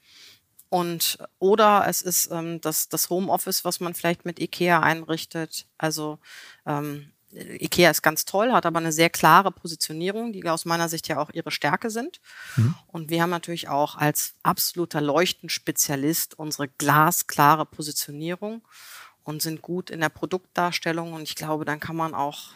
[0.71, 5.67] Und oder es ist ähm, das, das Homeoffice, was man vielleicht mit IKEA einrichtet.
[5.77, 6.19] Also
[6.65, 11.09] ähm, IKEA ist ganz toll, hat aber eine sehr klare Positionierung, die aus meiner Sicht
[11.09, 12.21] ja auch ihre Stärke sind.
[12.57, 12.75] Mhm.
[12.87, 18.63] Und wir haben natürlich auch als absoluter Leuchtenspezialist unsere glasklare Positionierung
[19.25, 21.13] und sind gut in der Produktdarstellung.
[21.13, 22.51] Und ich glaube, dann kann man auch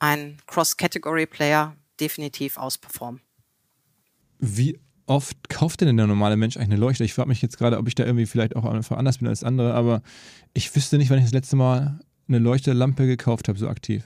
[0.00, 3.20] ein Cross-Category-Player definitiv ausperformen.
[4.38, 7.04] Wie oft kauft denn der normale Mensch eigentlich eine Leuchte?
[7.04, 9.44] Ich frage mich jetzt gerade, ob ich da irgendwie vielleicht auch einfach anders bin als
[9.44, 10.02] andere, aber
[10.54, 14.04] ich wüsste nicht, wann ich das letzte Mal eine Leuchtelampe gekauft habe, so aktiv.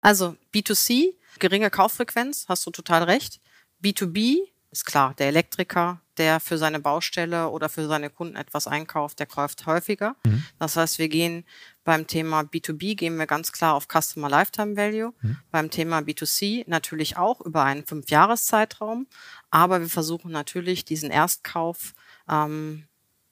[0.00, 3.40] Also B2C, geringe Kauffrequenz, hast du total recht.
[3.82, 4.38] B2B
[4.70, 9.26] ist klar, der Elektriker, der für seine Baustelle oder für seine Kunden etwas einkauft, der
[9.26, 10.16] kauft häufiger.
[10.24, 10.44] Mhm.
[10.58, 11.44] Das heißt, wir gehen
[11.84, 15.12] beim Thema B2B gehen wir ganz klar auf Customer Lifetime Value.
[15.20, 15.36] Mhm.
[15.50, 19.06] Beim Thema B2C natürlich auch über einen Fünfjahreszeitraum.
[19.50, 21.94] Aber wir versuchen natürlich diesen Erstkauf
[22.28, 22.84] ähm,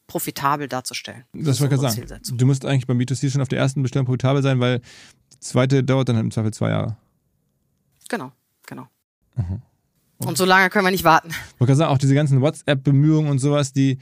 [0.07, 1.25] profitabel darzustellen.
[1.33, 2.21] Das, wollte ich sagen.
[2.33, 4.81] Du musst eigentlich beim B2C schon auf der ersten Bestellung profitabel sein, weil
[5.33, 6.97] die zweite dauert dann im Zweifel zwei Jahre.
[8.09, 8.33] Genau,
[8.67, 8.89] genau.
[9.37, 9.63] Mhm.
[10.27, 11.31] Und so lange können wir nicht warten.
[11.59, 13.99] Man kann sagen, auch diese ganzen WhatsApp-Bemühungen und sowas, die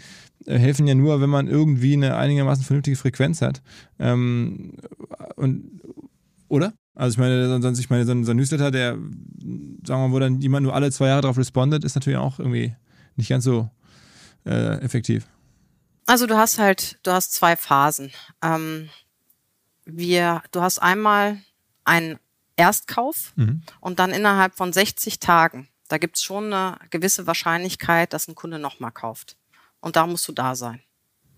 [0.46, 3.62] äh, helfen ja nur, wenn man irgendwie eine einigermaßen vernünftige Frequenz hat.
[3.98, 4.72] Ähm,
[5.36, 5.80] und,
[6.48, 6.72] oder?
[6.94, 9.02] Also ich meine, sonst, ich meine, so ein, so ein Newsletter, der, sagen
[9.86, 12.74] wir mal, wo dann jemand nur alle zwei Jahre darauf respondet, ist natürlich auch irgendwie
[13.14, 13.70] nicht ganz so
[14.44, 15.26] äh, effektiv.
[16.06, 18.10] Also du hast halt, du hast zwei Phasen.
[18.42, 18.88] Ähm,
[19.84, 21.38] wir, du hast einmal
[21.84, 22.18] einen
[22.56, 23.62] Erstkauf mhm.
[23.80, 28.34] und dann innerhalb von 60 Tagen da gibt es schon eine gewisse Wahrscheinlichkeit, dass ein
[28.34, 29.36] Kunde nochmal kauft.
[29.80, 30.82] Und da musst du da sein.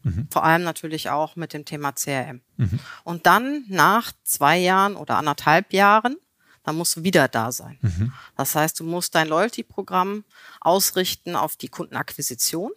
[0.03, 0.29] Mhm.
[0.31, 2.41] Vor allem natürlich auch mit dem Thema CRM.
[2.57, 2.81] Mhm.
[3.05, 6.17] Und dann nach zwei Jahren oder anderthalb Jahren,
[6.63, 7.79] dann musst du wieder da sein.
[7.81, 8.13] Mhm.
[8.37, 10.25] Das heißt, du musst dein Loyalty-Programm
[10.61, 12.73] ausrichten auf die Kundenakquisition,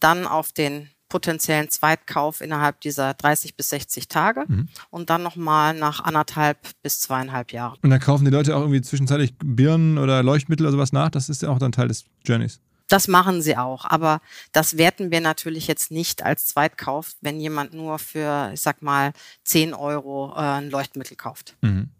[0.00, 4.68] dann auf den potenziellen Zweitkauf innerhalb dieser 30 bis 60 Tage mhm.
[4.90, 7.78] und dann nochmal nach anderthalb bis zweieinhalb Jahren.
[7.82, 11.10] Und dann kaufen die Leute auch irgendwie zwischenzeitlich Birnen oder Leuchtmittel oder sowas nach.
[11.10, 12.58] Das ist ja auch dann Teil des Journeys.
[12.88, 17.74] Das machen sie auch, aber das werten wir natürlich jetzt nicht als Zweitkauf, wenn jemand
[17.74, 19.12] nur für, ich sag mal,
[19.44, 21.56] 10 Euro äh, ein Leuchtmittel kauft.
[21.60, 21.90] Mhm.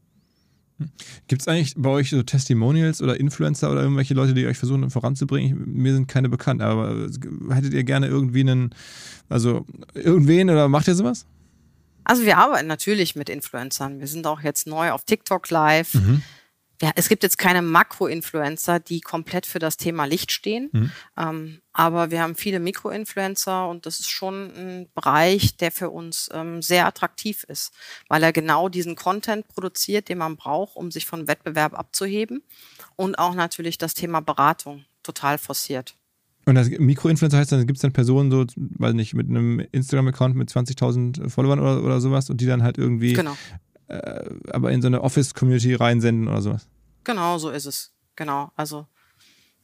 [1.29, 4.89] Gibt es eigentlich bei euch so Testimonials oder Influencer oder irgendwelche Leute, die euch versuchen
[4.91, 5.63] voranzubringen?
[5.67, 7.09] mir sind keine bekannt, aber
[7.51, 8.75] hättet ihr gerne irgendwie einen,
[9.29, 11.27] also irgendwen oder macht ihr sowas?
[12.05, 14.01] Also wir arbeiten natürlich mit Influencern.
[14.01, 15.95] Wir sind auch jetzt neu auf TikTok live.
[15.95, 16.23] Mhm
[16.85, 20.69] ja, es gibt jetzt keine Makro-Influencer, die komplett für das Thema Licht stehen.
[20.71, 20.93] Mhm.
[21.17, 26.29] Ähm, aber wir haben viele Mikro-Influencer und das ist schon ein Bereich, der für uns
[26.35, 27.73] ähm, sehr attraktiv ist,
[28.09, 32.43] weil er genau diesen Content produziert, den man braucht, um sich von Wettbewerb abzuheben
[32.97, 35.97] und auch natürlich das Thema Beratung total forciert.
[36.45, 40.37] Und das Mikroinfluencer heißt dann, gibt es dann Personen so, weiß nicht, mit einem Instagram-Account
[40.37, 43.39] mit 20.000 Followern oder, oder sowas und die dann halt irgendwie genau
[43.89, 46.69] äh, aber in so eine Office-Community reinsenden oder sowas.
[47.05, 47.93] Genau, so ist es.
[48.17, 48.51] Genau.
[48.57, 48.87] Also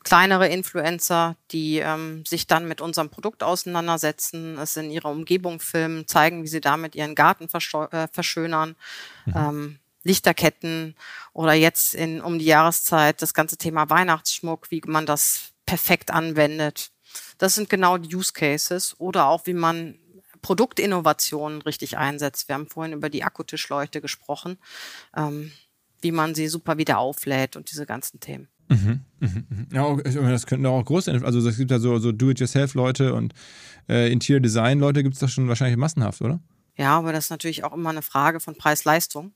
[0.03, 6.07] kleinere Influencer, die ähm, sich dann mit unserem Produkt auseinandersetzen, es in ihrer Umgebung filmen,
[6.07, 8.77] zeigen, wie sie damit ihren Garten äh, verschönern.
[9.27, 9.35] Mhm.
[9.37, 10.97] Ähm, Lichterketten
[11.35, 16.91] oder jetzt in, um die Jahreszeit das ganze Thema Weihnachtsschmuck, wie man das perfekt anwendet.
[17.37, 19.99] Das sind genau die Use Cases oder auch wie man
[20.43, 22.49] Produktinnovationen richtig einsetzt.
[22.49, 24.59] Wir haben vorhin über die Akkutischleuchte gesprochen,
[25.15, 25.53] ähm,
[26.03, 28.49] wie man sie super wieder auflädt und diese ganzen Themen.
[28.69, 29.69] Mhm, mhm, mhm.
[29.73, 29.97] Ja,
[30.31, 33.35] das könnten auch große, also es gibt ja so, so Do-it-yourself-Leute und
[33.89, 36.41] äh, Interior Design-Leute gibt es doch schon wahrscheinlich massenhaft, oder?
[36.77, 39.35] Ja, aber das ist natürlich auch immer eine Frage von Preis-Leistung.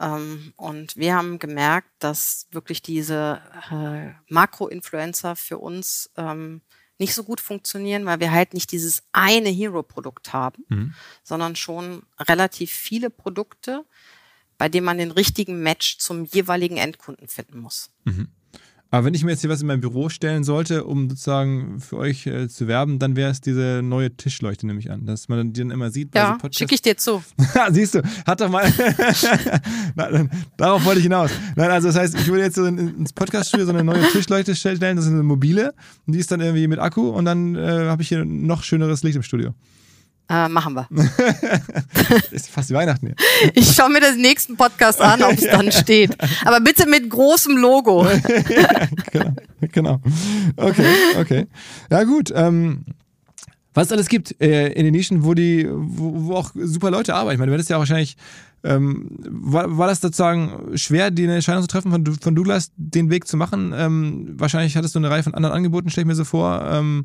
[0.00, 6.60] Ähm, und wir haben gemerkt, dass wirklich diese äh, Makro-Influencer für uns ähm,
[6.98, 10.94] nicht so gut funktionieren, weil wir halt nicht dieses eine Hero-Produkt haben, mhm.
[11.22, 13.84] sondern schon relativ viele Produkte,
[14.58, 17.90] bei denen man den richtigen Match zum jeweiligen Endkunden finden muss.
[18.04, 18.28] Mhm.
[18.90, 21.96] Aber wenn ich mir jetzt hier was in mein Büro stellen sollte, um sozusagen für
[21.96, 25.52] euch äh, zu werben, dann wäre es diese neue Tischleuchte, nehme ich an, dass man
[25.52, 26.14] die dann immer sieht.
[26.14, 27.22] Ja, so schicke ich dir zu.
[27.72, 28.72] Siehst du, hat doch mal.
[29.96, 31.32] Nein, darauf wollte ich hinaus.
[31.56, 34.96] Nein, also das heißt, ich würde jetzt so ins Podcaststudio so eine neue Tischleuchte stellen,
[34.96, 35.74] das ist eine mobile
[36.06, 39.02] und die ist dann irgendwie mit Akku und dann äh, habe ich hier noch schöneres
[39.02, 39.52] Licht im Studio.
[40.28, 40.88] Äh, machen wir.
[42.32, 43.16] ist fast Weihnachten hier.
[43.54, 46.16] Ich schaue mir den nächsten Podcast an, ob es dann steht.
[46.44, 48.06] Aber bitte mit großem Logo.
[49.12, 50.00] genau, genau.
[50.56, 50.86] Okay,
[51.18, 51.46] okay.
[51.90, 52.32] Ja, gut.
[52.34, 52.84] Ähm,
[53.72, 57.14] was es alles gibt äh, in den Nischen, wo die, wo, wo, auch super Leute
[57.14, 57.34] arbeiten.
[57.34, 58.16] Ich meine, du hättest ja auch wahrscheinlich,
[58.64, 63.28] ähm, war, war das sozusagen schwer, die Entscheidung zu treffen, von, von Douglas den Weg
[63.28, 63.74] zu machen?
[63.76, 66.66] Ähm, wahrscheinlich hattest du eine Reihe von anderen Angeboten, stelle ich mir so vor.
[66.68, 67.04] Ähm,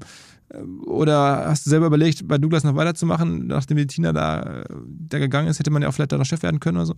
[0.85, 5.47] oder hast du selber überlegt, bei Douglas noch weiterzumachen, nachdem die Tina da, da gegangen
[5.47, 6.95] ist, hätte man ja auch vielleicht da noch Chef werden können oder so?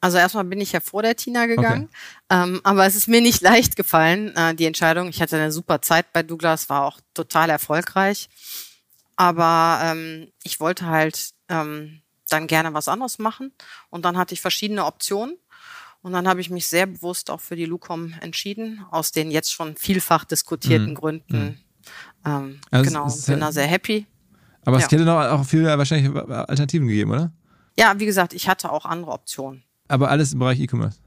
[0.00, 1.88] Also erstmal bin ich ja vor der Tina gegangen,
[2.30, 2.42] okay.
[2.42, 5.08] ähm, aber es ist mir nicht leicht gefallen, äh, die Entscheidung.
[5.08, 8.28] Ich hatte eine super Zeit bei Douglas, war auch total erfolgreich,
[9.16, 13.52] aber ähm, ich wollte halt ähm, dann gerne was anderes machen
[13.90, 15.38] und dann hatte ich verschiedene Optionen
[16.02, 19.52] und dann habe ich mich sehr bewusst auch für die Lucom entschieden, aus den jetzt
[19.52, 20.94] schon vielfach diskutierten mhm.
[20.94, 21.58] Gründen, mhm.
[22.26, 24.06] Ähm, also genau, bin da sehr happy.
[24.64, 24.84] Aber ja.
[24.84, 27.32] es hätte noch auch viele wahrscheinlich Alternativen gegeben, oder?
[27.78, 29.62] Ja, wie gesagt, ich hatte auch andere Optionen.
[29.88, 30.98] Aber alles im Bereich E-Commerce?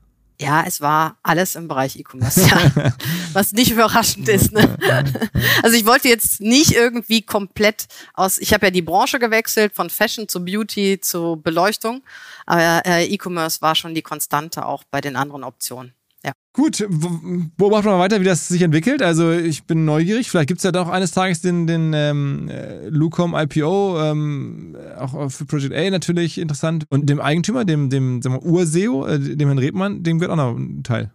[0.42, 2.94] Ja, es war alles im Bereich E-Commerce, ja.
[3.34, 4.54] Was nicht überraschend ist.
[4.54, 4.78] Ne?
[5.62, 9.90] Also ich wollte jetzt nicht irgendwie komplett aus, ich habe ja die Branche gewechselt, von
[9.90, 12.02] Fashion zu Beauty zu Beleuchtung,
[12.46, 15.94] aber äh, E-Commerce war schon die Konstante auch bei den anderen Optionen.
[16.26, 16.34] Ja.
[16.52, 19.02] Gut, beobachten wir mal weiter, wie das sich entwickelt.
[19.02, 20.30] Also ich bin neugierig.
[20.30, 25.30] Vielleicht gibt es ja doch eines Tages den, den ähm, äh, Lucom IPO, ähm, auch
[25.32, 26.86] für Project A natürlich interessant.
[26.90, 30.36] Und dem Eigentümer, dem, dem sagen wir, Urseo, äh, dem Herrn Rebmann, dem wird auch
[30.36, 31.12] noch ein Teil.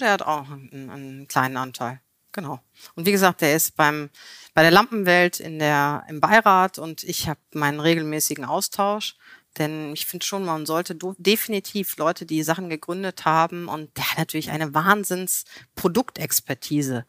[0.00, 2.00] Der hat auch einen, einen kleinen Anteil.
[2.32, 2.60] Genau.
[2.96, 4.08] Und wie gesagt, der ist beim
[4.54, 9.16] bei der Lampenwelt in der im Beirat und ich habe meinen regelmäßigen Austausch.
[9.58, 14.18] Denn ich finde schon, man sollte definitiv Leute, die Sachen gegründet haben und der hat
[14.18, 17.04] natürlich eine Wahnsinns-Produktexpertise.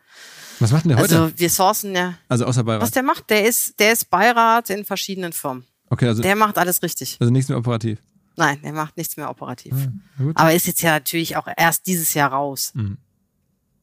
[0.60, 1.20] Was macht denn der heute?
[1.20, 2.16] Also wir sourcen ja.
[2.28, 2.82] Also außer Beirat.
[2.82, 5.66] Was der macht, der ist, der ist Beirat in verschiedenen Firmen.
[5.90, 6.22] Okay, also.
[6.22, 7.18] Der macht alles richtig.
[7.20, 8.00] Also nichts mehr operativ.
[8.36, 9.74] Nein, der macht nichts mehr operativ.
[9.74, 12.72] Ah, Aber ist jetzt ja natürlich auch erst dieses Jahr raus.
[12.74, 12.98] Mhm.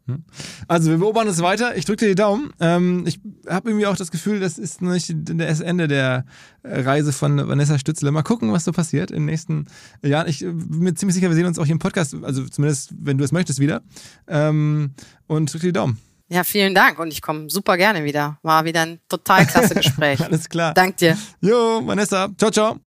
[0.07, 0.25] Hm?
[0.69, 1.77] Also wir beobachten es weiter.
[1.77, 2.53] Ich drücke dir die Daumen.
[2.61, 6.25] Ähm, ich habe irgendwie auch das Gefühl, das ist nicht das Ende der
[6.65, 8.11] Reise von Vanessa Stützle.
[8.11, 9.67] Mal gucken, was so passiert in den nächsten
[10.03, 10.29] Jahren.
[10.29, 13.19] Ich bin mir ziemlich sicher, wir sehen uns auch hier im Podcast, also zumindest, wenn
[13.19, 13.83] du es möchtest, wieder.
[14.29, 14.93] Ähm,
[15.27, 15.99] und drücke dir die Daumen.
[16.29, 18.39] Ja, vielen Dank und ich komme super gerne wieder.
[18.43, 20.21] War wieder ein total klasse Gespräch.
[20.21, 20.75] Alles klar.
[20.75, 21.19] Dank dir.
[21.41, 22.29] Jo, Vanessa.
[22.39, 22.90] Ciao, ciao.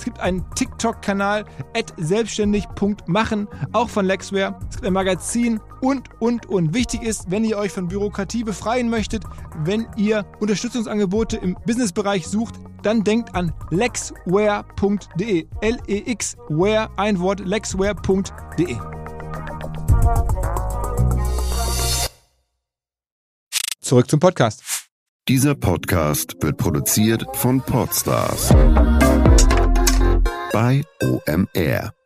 [0.00, 1.44] Es gibt einen TikTok-Kanal
[1.98, 4.58] selbstständig.machen, auch von Lexware.
[4.70, 6.72] Es gibt ein Magazin und, und, und.
[6.72, 9.24] Wichtig ist, wenn ihr euch von Bürokratie befreien möchtet,
[9.62, 15.46] wenn ihr Unterstützungsangebote im Businessbereich sucht, dann denkt an lexware.de.
[15.60, 18.78] L-E-X-Ware, ein Wort, lexware.de.
[23.82, 24.62] zurück zum Podcast.
[25.28, 28.54] Dieser Podcast wird produziert von Podstars
[30.52, 31.99] bei OMR.